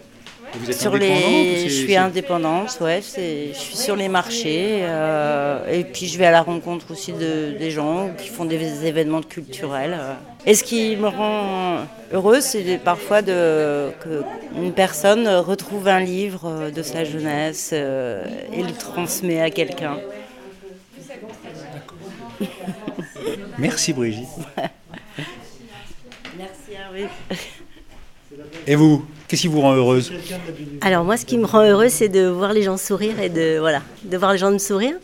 Et 0.56 0.58
Vous 0.58 0.70
êtes 0.70 0.80
Sur 0.80 0.96
les, 0.96 1.68
je 1.68 1.74
suis 1.74 1.96
indépendante, 1.96 2.78
ouais. 2.80 3.00
Je 3.02 3.52
suis 3.54 3.76
sur 3.76 3.96
les 3.96 4.08
marchés 4.08 4.78
euh, 4.80 5.70
et 5.70 5.84
puis 5.84 6.06
je 6.08 6.18
vais 6.18 6.26
à 6.26 6.30
la 6.30 6.42
rencontre 6.42 6.90
aussi 6.90 7.12
de, 7.12 7.56
des 7.58 7.70
gens 7.70 8.10
qui 8.16 8.28
font 8.28 8.44
des 8.44 8.86
événements 8.86 9.22
culturels. 9.22 9.98
Et 10.46 10.54
ce 10.54 10.64
qui 10.64 10.96
me 10.96 11.08
rend 11.08 11.78
heureuse, 12.12 12.44
c'est 12.44 12.78
parfois 12.78 13.22
de, 13.22 13.90
que 14.00 14.22
une 14.56 14.72
personne 14.72 15.28
retrouve 15.28 15.88
un 15.88 16.00
livre 16.00 16.70
de 16.70 16.82
sa 16.82 17.04
jeunesse 17.04 17.70
euh, 17.72 18.24
et 18.52 18.62
le 18.62 18.72
transmet 18.72 19.40
à 19.40 19.50
quelqu'un. 19.50 19.98
Merci 23.58 23.92
Brigitte. 23.92 24.28
Merci 26.38 26.72
Hervé. 26.74 27.08
Et 28.66 28.74
vous 28.74 29.04
Qu'est-ce 29.28 29.42
qui 29.42 29.48
vous 29.48 29.60
rend 29.60 29.74
heureuse? 29.74 30.12
Alors 30.82 31.04
moi, 31.04 31.16
ce 31.16 31.24
qui 31.26 31.36
me 31.36 31.46
rend 31.46 31.62
heureuse, 31.64 31.90
c'est 31.90 32.08
de 32.08 32.26
voir 32.28 32.52
les 32.52 32.62
gens 32.62 32.76
sourire 32.76 33.18
et 33.20 33.28
de 33.28 33.58
voilà, 33.58 33.82
de 34.04 34.16
voir 34.16 34.32
les 34.32 34.38
gens 34.38 34.52
me 34.52 34.58
sourire. 34.58 34.94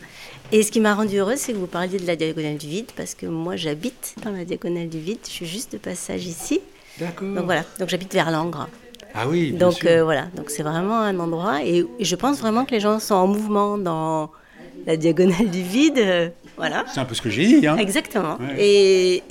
Et 0.53 0.63
ce 0.63 0.71
qui 0.71 0.79
m'a 0.81 0.95
rendu 0.95 1.17
heureuse, 1.17 1.39
c'est 1.39 1.53
que 1.53 1.59
vous 1.59 1.67
parliez 1.67 1.99
de 1.99 2.07
la 2.07 2.15
diagonale 2.15 2.57
du 2.57 2.69
vide, 2.69 2.91
parce 2.97 3.15
que 3.15 3.27
moi, 3.27 3.57
j'habite 3.57 4.15
dans 4.25 4.31
la 4.31 4.45
diagonale 4.45 4.89
du 4.89 5.01
vide. 5.01 5.19
Je 5.25 5.31
suis 5.31 5.47
juste 5.47 5.73
de 5.73 5.79
passage 5.79 6.25
ici. 6.27 6.61
D'accord. 7.01 7.27
Donc 7.35 7.47
voilà, 7.47 7.65
donc 7.81 7.89
j'habite 7.89 8.13
vers 8.13 8.31
Langres. 8.31 8.69
Ah 9.15 9.27
oui, 9.27 9.51
bien 9.51 9.67
Donc 9.67 9.79
sûr. 9.79 9.89
euh, 9.91 10.05
voilà, 10.05 10.27
donc 10.37 10.51
c'est 10.51 10.63
vraiment 10.63 10.99
un 11.01 11.19
endroit 11.19 11.63
et, 11.65 11.85
et 11.99 12.05
je 12.05 12.17
pense 12.17 12.39
vraiment 12.39 12.65
que 12.65 12.71
les 12.71 12.81
gens 12.81 12.99
sont 13.01 13.15
en 13.15 13.27
mouvement 13.27 13.77
dans 13.77 14.31
la 14.87 14.97
diagonale 14.97 15.51
du 15.51 15.63
vide. 15.63 15.99
euh, 15.99 16.29
voilà. 16.57 16.85
C'est 16.95 17.01
un 17.01 17.05
peu 17.05 17.15
ce 17.15 17.23
que 17.23 17.29
j'ai 17.31 17.47
dit. 17.47 17.67
Hein. 17.67 17.77
Exactement. 17.79 18.37
Ouais. 18.39 18.57
Et, 18.65 19.23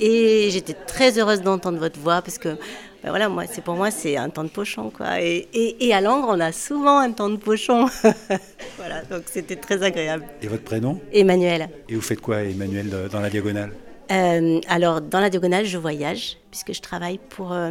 et 0.46 0.50
j'étais 0.50 0.74
très 0.74 1.18
heureuse 1.18 1.40
d'entendre 1.40 1.78
votre 1.78 1.98
voix 1.98 2.20
parce 2.20 2.36
que 2.38 2.56
ben 3.02 3.10
voilà, 3.10 3.28
moi, 3.28 3.44
c'est 3.50 3.62
pour 3.62 3.74
moi 3.74 3.90
c'est 3.90 4.16
un 4.16 4.30
temps 4.30 4.44
de 4.44 4.48
pochon 4.48 4.90
quoi. 4.90 5.20
Et, 5.20 5.48
et, 5.52 5.86
et 5.86 5.94
à 5.94 6.00
Langres, 6.00 6.28
on 6.30 6.40
a 6.40 6.52
souvent 6.52 6.98
un 6.98 7.10
temps 7.10 7.30
de 7.30 7.36
pochon. 7.36 7.86
voilà, 8.76 9.02
donc 9.10 9.22
c'était 9.26 9.56
très 9.56 9.82
agréable. 9.82 10.24
Et 10.40 10.46
votre 10.46 10.64
prénom? 10.64 11.00
Emmanuel. 11.12 11.68
Et 11.88 11.94
vous 11.94 12.00
faites 12.00 12.20
quoi, 12.20 12.42
Emmanuel, 12.42 13.08
dans 13.10 13.20
la 13.20 13.30
diagonale? 13.30 13.72
Euh, 14.10 14.60
alors, 14.68 15.00
dans 15.00 15.20
la 15.20 15.30
diagonale, 15.30 15.64
je 15.64 15.78
voyage, 15.78 16.36
puisque 16.50 16.74
je 16.74 16.80
travaille 16.80 17.18
pour 17.30 17.52
euh, 17.52 17.70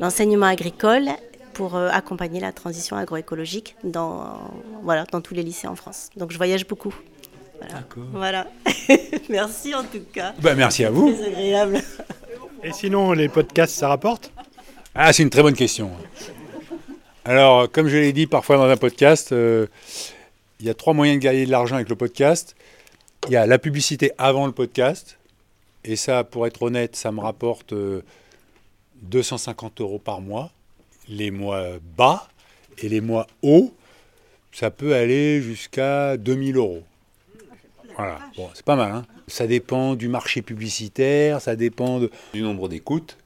l'enseignement 0.00 0.46
agricole, 0.46 1.08
pour 1.52 1.76
euh, 1.76 1.88
accompagner 1.92 2.40
la 2.40 2.52
transition 2.52 2.96
agroécologique 2.96 3.76
dans, 3.84 4.40
voilà, 4.82 5.04
dans 5.04 5.20
tous 5.20 5.34
les 5.34 5.42
lycées 5.42 5.66
en 5.66 5.76
France. 5.76 6.10
Donc, 6.16 6.32
je 6.32 6.36
voyage 6.36 6.66
beaucoup. 6.66 6.94
Voilà. 7.60 7.84
Voilà. 8.12 8.46
Merci 9.28 9.74
en 9.74 9.84
tout 9.84 10.02
cas. 10.12 10.34
Bah, 10.42 10.54
merci 10.54 10.84
à 10.84 10.90
vous. 10.90 11.12
Très 11.12 11.26
agréable. 11.26 11.80
Et 12.62 12.72
sinon, 12.72 13.12
les 13.12 13.28
podcasts, 13.28 13.74
ça 13.74 13.88
rapporte? 13.88 14.32
Ah, 14.94 15.12
c'est 15.12 15.22
une 15.22 15.30
très 15.30 15.42
bonne 15.42 15.54
question. 15.54 15.90
Alors, 17.24 17.70
comme 17.70 17.88
je 17.88 17.96
l'ai 17.96 18.12
dit 18.12 18.26
parfois 18.26 18.56
dans 18.56 18.68
un 18.68 18.76
podcast, 18.76 19.32
euh, 19.32 19.66
il 20.60 20.66
y 20.66 20.70
a 20.70 20.74
trois 20.74 20.92
moyens 20.94 21.18
de 21.18 21.22
gagner 21.24 21.46
de 21.46 21.50
l'argent 21.50 21.76
avec 21.76 21.88
le 21.88 21.96
podcast. 21.96 22.54
Il 23.26 23.32
y 23.32 23.36
a 23.36 23.46
la 23.46 23.58
publicité 23.58 24.12
avant 24.18 24.46
le 24.46 24.52
podcast. 24.52 25.18
Et 25.84 25.96
ça, 25.96 26.22
pour 26.24 26.46
être 26.46 26.62
honnête, 26.62 26.96
ça 26.96 27.12
me 27.12 27.20
rapporte 27.20 27.72
euh, 27.72 28.02
250 29.02 29.80
euros 29.80 29.98
par 29.98 30.20
mois. 30.20 30.50
Les 31.08 31.30
mois 31.30 31.64
bas 31.96 32.28
et 32.78 32.88
les 32.88 33.00
mois 33.00 33.26
hauts, 33.42 33.74
ça 34.52 34.70
peut 34.70 34.94
aller 34.94 35.42
jusqu'à 35.42 36.16
2000 36.16 36.56
euros. 36.56 36.82
Voilà, 37.96 38.18
bon, 38.36 38.48
c'est 38.54 38.64
pas 38.64 38.76
mal. 38.76 38.90
hein. 38.92 39.06
Ça 39.28 39.46
dépend 39.46 39.94
du 39.94 40.08
marché 40.08 40.40
publicitaire, 40.42 41.40
ça 41.40 41.56
dépend 41.56 42.00
du 42.32 42.42
nombre 42.42 42.68
d'écoutes. 42.68 43.16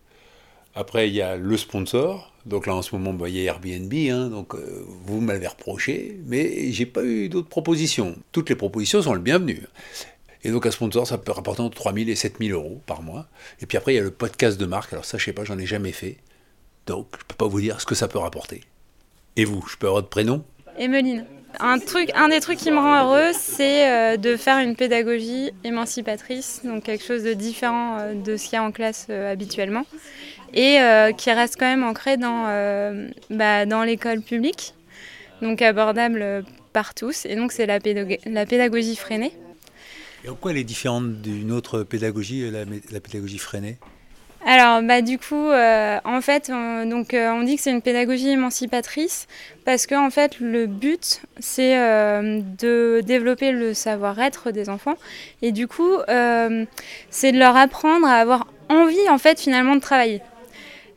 Après, 0.78 1.08
il 1.08 1.14
y 1.16 1.22
a 1.22 1.36
le 1.36 1.56
sponsor. 1.56 2.32
Donc 2.46 2.68
là, 2.68 2.76
en 2.76 2.82
ce 2.82 2.94
moment, 2.94 3.26
il 3.26 3.36
y 3.36 3.48
a 3.48 3.52
Airbnb. 3.52 3.92
hein, 3.92 4.28
donc 4.28 4.54
euh, 4.54 4.84
vous 5.06 5.20
m'avez 5.20 5.48
reproché, 5.48 6.20
mais 6.24 6.70
j'ai 6.70 6.86
pas 6.86 7.02
eu 7.02 7.28
d'autres 7.28 7.48
propositions. 7.48 8.14
Toutes 8.30 8.48
les 8.48 8.54
propositions 8.54 9.02
sont 9.02 9.12
le 9.12 9.18
bienvenu. 9.18 9.66
Et 10.44 10.52
donc 10.52 10.66
un 10.66 10.70
sponsor, 10.70 11.04
ça 11.04 11.18
peut 11.18 11.32
rapporter 11.32 11.62
entre 11.62 11.74
3 11.74 11.92
000 11.94 12.08
et 12.10 12.14
7 12.14 12.36
000 12.38 12.56
euros 12.56 12.80
par 12.86 13.02
mois. 13.02 13.26
Et 13.60 13.66
puis 13.66 13.76
après, 13.76 13.94
il 13.94 13.96
y 13.96 13.98
a 13.98 14.04
le 14.04 14.12
podcast 14.12 14.56
de 14.56 14.66
marque. 14.66 14.92
Alors 14.92 15.04
ça, 15.04 15.18
je 15.18 15.24
sais 15.24 15.32
pas, 15.32 15.42
j'en 15.42 15.58
ai 15.58 15.66
jamais 15.66 15.90
fait. 15.90 16.18
Donc 16.86 17.08
je 17.18 17.24
peux 17.24 17.34
pas 17.34 17.48
vous 17.48 17.60
dire 17.60 17.80
ce 17.80 17.86
que 17.86 17.96
ça 17.96 18.06
peut 18.06 18.20
rapporter. 18.20 18.60
Et 19.34 19.44
vous, 19.44 19.66
je 19.68 19.76
peux 19.78 19.88
avoir 19.88 20.02
votre 20.02 20.10
prénom? 20.10 20.44
Emeline. 20.78 21.26
Un, 21.60 21.78
truc, 21.80 22.10
un 22.14 22.28
des 22.28 22.40
trucs 22.40 22.58
qui 22.58 22.70
me 22.70 22.78
rend 22.78 23.04
heureuse, 23.04 23.34
c'est 23.34 23.90
euh, 23.90 24.16
de 24.16 24.36
faire 24.36 24.58
une 24.58 24.76
pédagogie 24.76 25.50
émancipatrice, 25.64 26.60
donc 26.64 26.84
quelque 26.84 27.04
chose 27.04 27.24
de 27.24 27.32
différent 27.32 27.98
euh, 27.98 28.14
de 28.14 28.36
ce 28.36 28.44
qu'il 28.44 28.52
y 28.54 28.56
a 28.56 28.62
en 28.62 28.70
classe 28.70 29.06
euh, 29.10 29.32
habituellement, 29.32 29.84
et 30.54 30.78
qui 31.16 31.30
reste 31.30 31.56
quand 31.58 31.66
même 31.66 31.84
ancré 31.84 32.16
dans, 32.16 32.44
bah, 33.28 33.64
l'école 33.84 34.22
publique, 34.22 34.74
donc 35.42 35.60
abordable 35.60 36.44
par 36.72 36.94
tous. 36.94 37.26
Et 37.26 37.36
donc 37.36 37.52
c'est 37.52 37.66
la 37.66 37.80
pédagogie 37.80 38.96
freinée. 38.96 39.32
Et 40.24 40.30
en 40.30 40.34
quoi 40.34 40.52
elle 40.52 40.56
est 40.56 40.64
différente 40.64 41.20
d'une 41.20 41.52
autre 41.52 41.82
pédagogie, 41.82 42.50
la, 42.50 42.64
la 42.90 43.00
pédagogie 43.00 43.38
freinée? 43.38 43.78
Alors, 44.50 44.80
bah, 44.80 45.02
du 45.02 45.18
coup, 45.18 45.50
euh, 45.50 45.98
en 46.06 46.22
fait, 46.22 46.48
euh, 46.48 46.90
on 46.90 47.42
dit 47.42 47.56
que 47.56 47.60
c'est 47.60 47.70
une 47.70 47.82
pédagogie 47.82 48.30
émancipatrice 48.30 49.26
parce 49.66 49.86
que, 49.86 49.94
en 49.94 50.08
fait, 50.08 50.40
le 50.40 50.64
but, 50.64 51.20
c'est 51.38 51.78
euh, 51.78 52.40
de 52.58 53.02
développer 53.04 53.52
le 53.52 53.74
savoir-être 53.74 54.50
des 54.50 54.70
enfants. 54.70 54.94
Et 55.42 55.52
du 55.52 55.68
coup, 55.68 55.98
c'est 57.10 57.32
de 57.32 57.38
leur 57.38 57.58
apprendre 57.58 58.06
à 58.06 58.14
avoir 58.14 58.46
envie, 58.70 59.10
en 59.10 59.18
fait, 59.18 59.38
finalement, 59.38 59.76
de 59.76 59.82
travailler. 59.82 60.22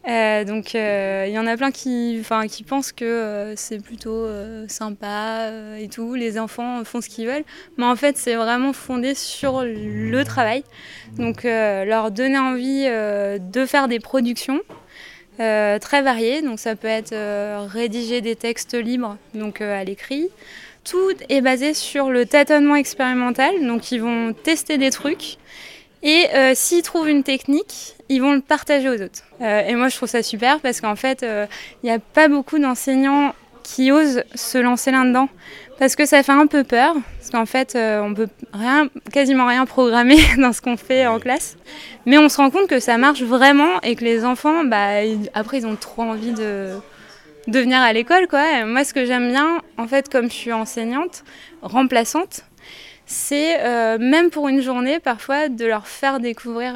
Euh, 0.07 0.43
donc, 0.45 0.73
euh, 0.73 1.25
il 1.27 1.33
y 1.33 1.37
en 1.37 1.45
a 1.45 1.55
plein 1.55 1.71
qui, 1.71 2.23
qui 2.49 2.63
pensent 2.63 2.91
que 2.91 3.05
euh, 3.05 3.55
c'est 3.55 3.79
plutôt 3.79 4.25
euh, 4.25 4.65
sympa 4.67 5.51
et 5.79 5.87
tout. 5.89 6.15
Les 6.15 6.39
enfants 6.39 6.83
font 6.83 7.01
ce 7.01 7.09
qu'ils 7.09 7.27
veulent. 7.27 7.43
Mais 7.77 7.85
en 7.85 7.95
fait, 7.95 8.17
c'est 8.17 8.35
vraiment 8.35 8.73
fondé 8.73 9.13
sur 9.13 9.63
le 9.63 10.23
travail. 10.23 10.63
Donc, 11.17 11.43
leur 11.43 12.11
donner 12.11 12.39
envie 12.39 12.85
de 12.85 13.65
faire 13.65 13.87
des 13.87 13.99
productions 13.99 14.61
très 15.37 16.01
variées. 16.01 16.41
Donc, 16.41 16.59
ça 16.59 16.75
peut 16.75 16.87
être 16.87 17.15
rédiger 17.67 18.21
des 18.21 18.35
textes 18.35 18.75
libres, 18.75 19.17
donc 19.33 19.61
à 19.61 19.83
l'écrit. 19.83 20.29
Tout 20.83 21.13
est 21.29 21.41
basé 21.41 21.75
sur 21.75 22.09
le 22.09 22.25
tâtonnement 22.25 22.75
expérimental. 22.75 23.65
Donc, 23.65 23.91
ils 23.91 24.01
vont 24.01 24.33
tester 24.33 24.77
des 24.77 24.89
trucs. 24.89 25.37
Et 26.03 26.27
s'ils 26.55 26.81
trouvent 26.81 27.09
une 27.09 27.23
technique, 27.23 27.95
ils 28.13 28.21
vont 28.21 28.34
le 28.34 28.41
partager 28.41 28.89
aux 28.89 29.02
autres. 29.02 29.24
Euh, 29.41 29.62
et 29.67 29.76
moi, 29.76 29.88
je 29.89 29.95
trouve 29.95 30.10
ça 30.10 30.21
super 30.24 30.60
parce 30.60 30.82
qu'en 30.82 30.95
fait, 30.95 31.24
euh, 31.24 31.45
il 31.82 31.88
n'y 31.88 31.91
a 31.91 32.00
pas 32.00 32.28
beaucoup 32.28 32.60
d'enseignants 32.60 33.34
qui 33.63 33.91
osent 33.91 34.24
se 34.36 34.58
lancer 34.58 34.91
là-dedans 34.91 35.30
parce 35.80 35.95
que 35.95 36.06
ça 36.06 36.21
fait 36.24 36.32
un 36.32 36.47
peu 36.47 36.63
peur. 36.63 36.93
Parce 37.17 37.30
qu'en 37.32 37.45
fait, 37.45 37.76
euh, 37.76 38.02
on 38.02 38.13
peut 38.13 38.28
rien, 38.54 38.89
quasiment 39.13 39.45
rien 39.47 39.65
programmer 39.65 40.17
dans 40.38 40.52
ce 40.52 40.62
qu'on 40.62 40.78
fait 40.78 41.08
en 41.08 41.19
classe. 41.19 41.56
Mais 42.06 42.17
on 42.17 42.28
se 42.28 42.38
rend 42.38 42.50
compte 42.50 42.67
que 42.67 42.80
ça 42.80 42.97
marche 42.97 43.21
vraiment 43.21 43.80
et 43.82 43.95
que 43.95 44.04
les 44.04 44.26
enfants, 44.26 44.63
bah, 44.65 45.04
ils- 45.04 45.30
après, 45.34 45.60
ils 45.60 45.65
ont 45.67 45.76
trop 45.76 46.02
envie 46.04 46.34
de, 46.34 46.69
de 47.47 47.60
venir 47.60 47.80
à 47.80 47.93
l'école. 47.93 48.28
Quoi. 48.28 48.60
Et 48.60 48.63
moi, 48.65 48.84
ce 48.84 48.93
que 48.93 49.06
j'aime 49.06 49.30
bien, 49.30 49.62
en 49.78 49.88
fait, 49.88 50.10
comme 50.10 50.26
je 50.30 50.36
suis 50.36 50.54
enseignante, 50.54 51.24
remplaçante, 51.62 52.41
c'est 53.06 53.60
euh, 53.62 53.97
même 54.00 54.30
pour 54.32 54.50
une 54.50 54.62
journée, 54.62 55.00
parfois, 55.00 55.50
de 55.50 55.65
leur 55.65 55.88
faire 55.88 56.19
découvrir. 56.19 56.74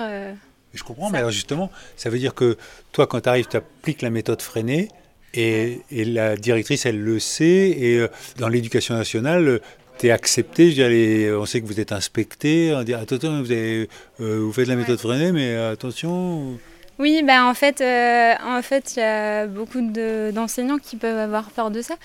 Euh, 0.75 0.77
Je 0.77 0.83
comprends, 0.83 1.09
mais 1.09 1.17
alors 1.19 1.31
justement, 1.31 1.71
ça 1.95 2.09
veut 2.09 2.19
dire 2.19 2.33
que 2.33 2.57
toi, 2.91 3.07
quand 3.07 3.21
tu 3.21 3.29
arrives, 3.29 3.47
tu 3.47 3.57
appliques 3.57 4.01
la 4.01 4.09
méthode 4.09 4.41
freinée 4.41 4.89
et, 5.33 5.79
et 5.91 6.05
la 6.05 6.35
directrice, 6.37 6.85
elle 6.85 6.99
le 7.01 7.19
sait. 7.19 7.75
Et 7.77 7.97
euh, 7.99 8.07
dans 8.37 8.47
l'éducation 8.47 8.95
nationale, 8.95 9.59
tu 9.99 10.07
es 10.07 10.11
accepté. 10.11 10.71
Je 10.71 10.81
les- 10.83 11.33
on 11.33 11.45
sait 11.45 11.61
que 11.61 11.65
vous 11.67 11.79
êtes 11.79 11.91
inspecté. 11.91 12.73
On 12.75 12.83
dit 12.83 12.93
attention, 12.93 13.41
vous, 13.41 13.51
avez, 13.51 13.89
euh, 14.21 14.39
vous 14.39 14.53
faites 14.53 14.67
la 14.67 14.75
méthode 14.75 14.99
freinée, 14.99 15.31
mais 15.31 15.55
euh, 15.55 15.71
attention. 15.73 16.57
Oui, 16.97 17.21
bah 17.23 17.45
en 17.45 17.53
fait, 17.53 17.81
euh, 17.81 18.33
en 18.45 18.61
fait, 18.61 18.95
il 18.95 18.99
y 18.99 19.03
a 19.03 19.47
beaucoup 19.47 19.81
de- 19.81 20.31
d'enseignants 20.33 20.77
qui 20.77 20.95
peuvent 20.95 21.17
avoir 21.17 21.51
peur 21.51 21.69
de 21.69 21.81
ça. 21.81 21.95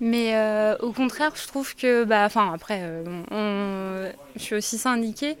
Mais 0.00 0.34
euh, 0.34 0.76
au 0.78 0.92
contraire, 0.92 1.32
je 1.36 1.46
trouve 1.46 1.76
que, 1.76 2.04
bah, 2.04 2.24
enfin, 2.24 2.52
après, 2.54 2.80
euh, 2.82 4.10
je 4.36 4.40
suis 4.42 4.54
aussi 4.54 4.78
syndiquée 4.78 5.36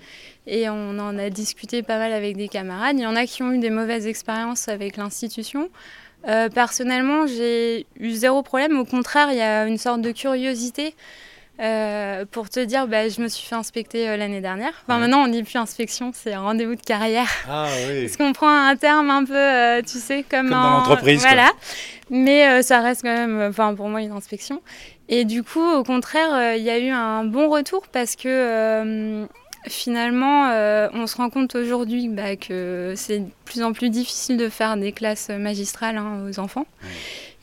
et 0.46 0.68
on 0.68 0.98
en 0.98 1.16
a 1.18 1.30
discuté 1.30 1.82
pas 1.82 1.98
mal 1.98 2.12
avec 2.12 2.36
des 2.36 2.48
camarades. 2.48 2.96
Il 2.98 3.02
y 3.02 3.06
en 3.06 3.16
a 3.16 3.24
qui 3.26 3.42
ont 3.42 3.52
eu 3.52 3.58
des 3.58 3.70
mauvaises 3.70 4.06
expériences 4.06 4.68
avec 4.68 4.96
l'institution. 4.98 5.70
Personnellement, 6.54 7.26
j'ai 7.26 7.86
eu 7.98 8.10
zéro 8.10 8.42
problème. 8.42 8.78
Au 8.78 8.84
contraire, 8.84 9.28
il 9.32 9.38
y 9.38 9.42
a 9.42 9.66
une 9.66 9.78
sorte 9.78 10.02
de 10.02 10.12
curiosité 10.12 10.94
Euh, 11.60 12.24
pour 12.30 12.48
te 12.48 12.60
dire, 12.60 12.86
bah, 12.86 13.08
je 13.08 13.20
me 13.20 13.28
suis 13.28 13.46
fait 13.46 13.54
inspecter 13.54 14.08
euh, 14.08 14.16
l'année 14.16 14.40
dernière. 14.40 14.72
Enfin, 14.86 14.98
maintenant, 14.98 15.24
on 15.24 15.28
dit 15.28 15.42
plus 15.42 15.58
inspection, 15.58 16.10
c'est 16.14 16.34
rendez-vous 16.34 16.74
de 16.74 16.80
carrière. 16.80 17.28
Ah 17.48 17.66
oui. 17.88 18.02
Parce 18.06 18.16
qu'on 18.16 18.32
prend 18.32 18.48
un 18.48 18.76
terme 18.76 19.10
un 19.10 19.24
peu, 19.24 19.36
euh, 19.36 19.82
tu 19.82 19.98
sais, 19.98 20.24
comme, 20.28 20.48
Comme 20.48 20.50
dans 20.50 20.56
en- 20.56 20.70
l'entreprise, 20.78 21.20
quoi. 21.20 21.30
Voilà. 21.32 21.50
Mais 22.08 22.62
ça 22.62 22.80
reste 22.80 23.02
quand 23.02 23.14
même, 23.14 23.40
enfin, 23.50 23.74
pour 23.74 23.88
moi, 23.88 24.00
une 24.00 24.12
inspection. 24.12 24.62
Et 25.08 25.24
du 25.24 25.42
coup, 25.42 25.62
au 25.62 25.82
contraire, 25.84 26.54
il 26.56 26.62
y 26.62 26.70
a 26.70 26.78
eu 26.78 26.88
un 26.90 27.24
bon 27.24 27.48
retour 27.50 27.82
parce 27.92 28.16
que 28.16 29.26
finalement, 29.68 30.48
euh, 30.50 30.88
on 30.94 31.06
se 31.06 31.16
rend 31.16 31.30
compte 31.30 31.54
aujourd'hui 31.54 32.08
bah, 32.08 32.36
que 32.36 32.94
c'est 32.96 33.18
de 33.20 33.28
plus 33.44 33.62
en 33.62 33.72
plus 33.72 33.90
difficile 33.90 34.36
de 34.38 34.48
faire 34.48 34.76
des 34.76 34.92
classes 34.92 35.28
magistrales 35.28 35.98
hein, 35.98 36.24
aux 36.28 36.38
enfants. 36.40 36.66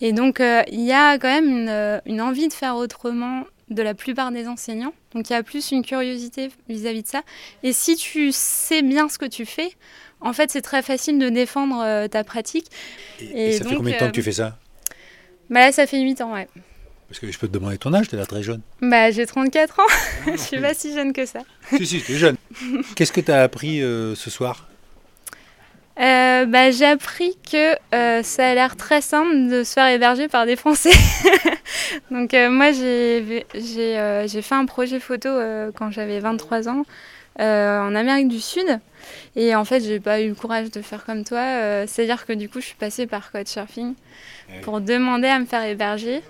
Et 0.02 0.14
donc, 0.14 0.40
euh, 0.40 0.64
il 0.72 0.82
y 0.82 0.92
a 0.94 1.18
quand 1.18 1.28
même 1.30 1.48
une, 1.50 2.02
une 2.06 2.22
envie 2.22 2.48
de 2.48 2.54
faire 2.54 2.76
autrement 2.76 3.44
de 3.70 3.82
la 3.84 3.94
plupart 3.94 4.32
des 4.32 4.48
enseignants. 4.48 4.94
Donc, 5.14 5.30
il 5.30 5.34
y 5.34 5.36
a 5.36 5.44
plus 5.44 5.72
une 5.72 5.84
curiosité 5.84 6.50
vis-à-vis 6.70 7.04
de 7.04 7.08
ça. 7.08 7.24
Et 7.64 7.74
si 7.74 7.96
tu 7.96 8.32
sais 8.32 8.82
bien 8.82 9.10
ce 9.10 9.18
que 9.18 9.26
tu 9.26 9.46
fais, 9.46 9.72
en 10.22 10.34
fait, 10.34 10.52
c'est 10.52 10.62
très 10.62 10.82
facile 10.82 11.20
de 11.20 11.30
défendre 11.30 11.82
euh, 11.84 12.08
ta 12.08 12.24
pratique. 12.24 12.68
Et, 13.20 13.54
ça 13.54 13.66
fait 13.66 13.76
combien 13.76 13.94
de 13.94 14.00
temps 14.00 14.06
euh, 14.06 14.10
que 14.10 14.16
tu 14.16 14.24
fais 14.24 14.32
ça? 14.32 14.58
Bah 15.50 15.62
Là, 15.62 15.72
ça 15.72 15.86
fait 15.86 16.02
8 16.02 16.22
ans, 16.22 16.34
ouais. 16.34 16.48
Parce 17.08 17.20
que 17.20 17.32
je 17.32 17.40
peux 17.40 17.48
te 17.48 17.54
demander 17.54 17.78
ton 17.78 17.94
âge, 17.94 18.10
tu 18.10 18.16
l'air 18.16 18.28
très 18.28 18.44
jeune. 18.44 18.62
Bah, 18.82 19.12
j'ai 19.12 19.26
34 19.26 19.80
ans. 19.80 19.84
Je 20.32 20.38
suis 20.38 20.60
pas 20.60 20.74
si 20.74 20.94
jeune 20.94 21.14
que 21.14 21.26
ça. 21.26 21.40
si, 21.70 21.86
si, 21.86 22.02
tu 22.02 22.14
es 22.14 22.18
jeune. 22.18 22.36
Qu'est-ce 22.96 23.14
que 23.14 23.22
tu 23.22 23.32
as 23.32 23.44
appris 23.44 23.82
euh, 23.82 24.14
ce 24.16 24.30
soir? 24.30 24.68
Euh, 26.00 26.46
bah, 26.46 26.70
j'ai 26.72 26.86
appris 26.86 27.36
que 27.52 27.76
euh, 27.96 28.22
ça 28.22 28.50
a 28.50 28.54
l'air 28.54 28.76
très 28.76 29.02
simple 29.02 29.50
de 29.50 29.64
se 29.64 29.74
faire 29.74 29.88
héberger 29.88 30.28
par 30.28 30.46
des 30.46 30.56
Français. 30.56 30.92
Donc 32.12 32.34
euh, 32.34 32.50
moi 32.50 32.72
j'ai 32.72 33.46
fait 34.42 34.56
un 34.56 34.66
projet 34.66 35.00
photo 35.00 35.30
quand 35.76 35.92
j'avais 35.92 36.20
23 36.20 36.70
ans 36.70 36.84
en 37.40 37.96
Amérique 37.96 38.28
du 38.28 38.40
Sud 38.40 38.80
et 39.36 39.56
en 39.56 39.64
fait 39.64 39.80
j'ai 39.82 40.00
pas 40.00 40.22
eu 40.22 40.30
le 40.30 40.36
courage 40.36 40.72
de 40.72 40.82
faire 40.82 41.06
comme 41.06 41.24
toi. 41.24 41.86
C'est-à-dire 41.88 42.26
que 42.26 42.34
du 42.34 42.50
coup 42.50 42.62
je 42.62 42.68
suis 42.68 42.76
passée 42.76 43.08
par 43.08 43.32
Couchsurfing 43.32 43.96
pour 44.62 44.82
demander 44.82 45.28
à 45.28 45.40
me 45.40 45.46
faire 45.46 45.64
héberger. 45.64 46.22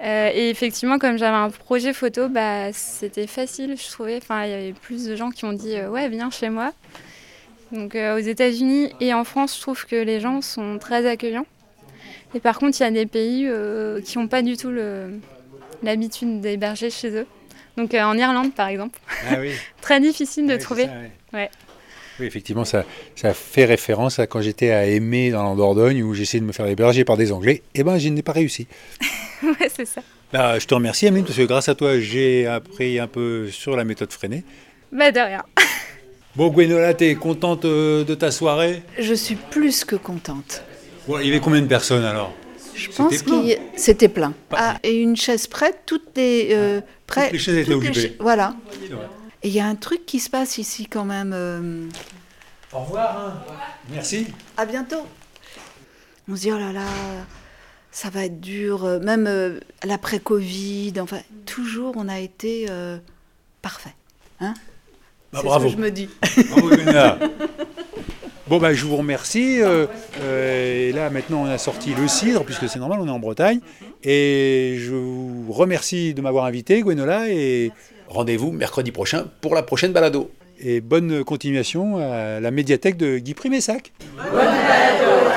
Euh, 0.00 0.30
et 0.32 0.50
effectivement, 0.50 0.98
comme 0.98 1.18
j'avais 1.18 1.36
un 1.36 1.50
projet 1.50 1.92
photo, 1.92 2.28
bah, 2.28 2.72
c'était 2.72 3.26
facile, 3.26 3.76
je 3.76 3.90
trouvais. 3.90 4.18
Enfin, 4.18 4.44
il 4.44 4.50
y 4.50 4.54
avait 4.54 4.72
plus 4.72 5.06
de 5.06 5.16
gens 5.16 5.30
qui 5.30 5.44
ont 5.44 5.52
dit 5.52 5.76
euh, 5.76 5.88
Ouais, 5.88 6.08
viens 6.08 6.30
chez 6.30 6.50
moi. 6.50 6.72
Donc, 7.72 7.94
euh, 7.94 8.16
aux 8.16 8.20
États-Unis 8.20 8.92
et 9.00 9.12
en 9.12 9.24
France, 9.24 9.56
je 9.56 9.60
trouve 9.60 9.84
que 9.86 9.96
les 9.96 10.20
gens 10.20 10.40
sont 10.40 10.78
très 10.78 11.06
accueillants. 11.06 11.46
Et 12.34 12.40
par 12.40 12.58
contre, 12.58 12.78
il 12.80 12.82
y 12.82 12.86
a 12.86 12.90
des 12.90 13.06
pays 13.06 13.46
euh, 13.46 14.00
qui 14.00 14.18
n'ont 14.18 14.28
pas 14.28 14.42
du 14.42 14.56
tout 14.56 14.72
l'habitude 15.82 16.40
d'héberger 16.40 16.90
chez 16.90 17.10
eux. 17.10 17.26
Donc, 17.76 17.94
euh, 17.94 18.02
en 18.02 18.16
Irlande, 18.18 18.52
par 18.54 18.68
exemple. 18.68 18.98
Ah 19.30 19.36
oui. 19.40 19.52
très 19.80 20.00
difficile 20.00 20.46
de 20.46 20.52
c'est 20.52 20.58
trouver. 20.58 20.86
ça, 20.86 20.92
ouais. 20.92 21.10
Ouais. 21.32 21.50
Oui, 22.18 22.26
effectivement, 22.26 22.64
ça, 22.64 22.84
ça 23.14 23.32
fait 23.32 23.64
référence 23.64 24.18
à 24.18 24.26
quand 24.26 24.40
j'étais 24.40 24.70
à 24.72 24.86
Aimé 24.86 25.30
dans 25.30 25.48
la 25.48 25.54
Dordogne 25.54 26.02
où 26.02 26.14
j'essayais 26.14 26.40
de 26.40 26.46
me 26.46 26.52
faire 26.52 26.66
héberger 26.66 27.04
par 27.04 27.16
des 27.16 27.30
Anglais. 27.30 27.62
Eh 27.74 27.84
ben, 27.84 27.96
je 27.98 28.08
n'ai 28.08 28.22
pas 28.22 28.32
réussi. 28.32 28.66
ouais, 29.42 29.70
c'est 29.74 29.84
ça. 29.84 30.02
Bah, 30.32 30.58
je 30.58 30.66
te 30.66 30.74
remercie, 30.74 31.06
Amélie, 31.06 31.24
parce 31.24 31.38
que 31.38 31.42
grâce 31.42 31.68
à 31.68 31.76
toi, 31.76 32.00
j'ai 32.00 32.46
appris 32.46 32.98
un 32.98 33.06
peu 33.06 33.48
sur 33.50 33.76
la 33.76 33.84
méthode 33.84 34.12
freinée. 34.12 34.42
Bah, 34.90 35.12
de 35.12 35.20
rien. 35.20 35.44
Bon, 36.36 36.48
Gwenola, 36.50 36.94
t'es 36.94 37.14
contente 37.16 37.64
euh, 37.64 38.04
de 38.04 38.14
ta 38.14 38.30
soirée? 38.30 38.82
Je 38.98 39.14
suis 39.14 39.34
plus 39.34 39.84
que 39.84 39.96
contente. 39.96 40.62
Bon, 41.06 41.18
il 41.18 41.26
y 41.26 41.30
avait 41.30 41.40
combien 41.40 41.60
de 41.60 41.66
personnes 41.66 42.04
alors? 42.04 42.32
Je 42.74 42.88
pense 42.90 43.22
qu'il 43.22 43.58
c'était 43.76 44.08
plein. 44.08 44.34
Ah, 44.52 44.76
et 44.84 44.94
une 45.00 45.16
chaise 45.16 45.48
prête, 45.48 45.80
toutes 45.84 46.16
les 46.16 46.50
euh, 46.52 46.80
prêt- 47.08 47.24
Toutes 47.24 47.32
les 47.32 47.38
chaises 47.38 47.56
étaient 47.56 47.72
toutes 47.72 47.82
occupées. 47.88 48.16
Voilà. 48.20 48.54
Et 49.42 49.48
il 49.48 49.54
y 49.54 49.58
a 49.58 49.66
un 49.66 49.74
truc 49.74 50.06
qui 50.06 50.20
se 50.20 50.30
passe 50.30 50.58
ici 50.58 50.86
quand 50.86 51.04
même. 51.04 51.32
euh, 51.34 51.88
Au 52.72 52.80
revoir. 52.80 53.44
Merci. 53.90 54.28
À 54.56 54.64
bientôt. 54.64 55.02
On 56.28 56.36
se 56.36 56.42
dit, 56.42 56.52
oh 56.52 56.58
là 56.58 56.72
là, 56.72 56.84
ça 57.90 58.10
va 58.10 58.26
être 58.26 58.40
dur. 58.40 58.84
euh, 58.84 59.00
Même 59.00 59.26
euh, 59.26 59.58
l'après-Covid, 59.82 60.92
enfin, 61.00 61.18
toujours 61.46 61.94
on 61.96 62.06
a 62.08 62.20
été 62.20 62.66
parfait. 63.60 63.94
Hein 64.40 64.54
Bah, 65.32 65.40
C'est 65.42 65.46
bravo. 65.46 65.68
ce 65.68 65.74
que 65.74 65.78
je 65.78 65.82
me 65.84 65.90
dis. 65.90 66.08
Bravo. 66.50 66.70
Bon, 68.48 68.56
bah, 68.58 68.72
je 68.72 68.82
vous 68.86 68.96
remercie. 68.96 69.60
euh, 69.60 69.84
euh, 70.22 70.88
et 70.88 70.92
là, 70.92 71.10
maintenant, 71.10 71.42
on 71.42 71.50
a 71.50 71.58
sorti 71.58 71.92
le 71.94 72.08
cidre, 72.08 72.44
puisque 72.44 72.66
c'est 72.66 72.78
normal, 72.78 72.98
on 73.02 73.06
est 73.06 73.10
en 73.10 73.18
Bretagne. 73.18 73.60
Et 74.02 74.76
je 74.78 74.94
vous 74.94 75.52
remercie 75.52 76.14
de 76.14 76.22
m'avoir 76.22 76.46
invité, 76.46 76.80
Gwenola. 76.80 77.28
Et 77.28 77.72
rendez-vous 78.08 78.50
mercredi 78.50 78.90
prochain 78.90 79.26
pour 79.42 79.54
la 79.54 79.62
prochaine 79.62 79.92
balado. 79.92 80.30
Et 80.60 80.80
bonne 80.80 81.24
continuation 81.24 81.98
à 81.98 82.40
la 82.40 82.50
médiathèque 82.50 82.96
de 82.96 83.18
Guy 83.18 83.34
Primessac. 83.34 83.92
Bonne 84.16 84.32
balado 84.32 85.28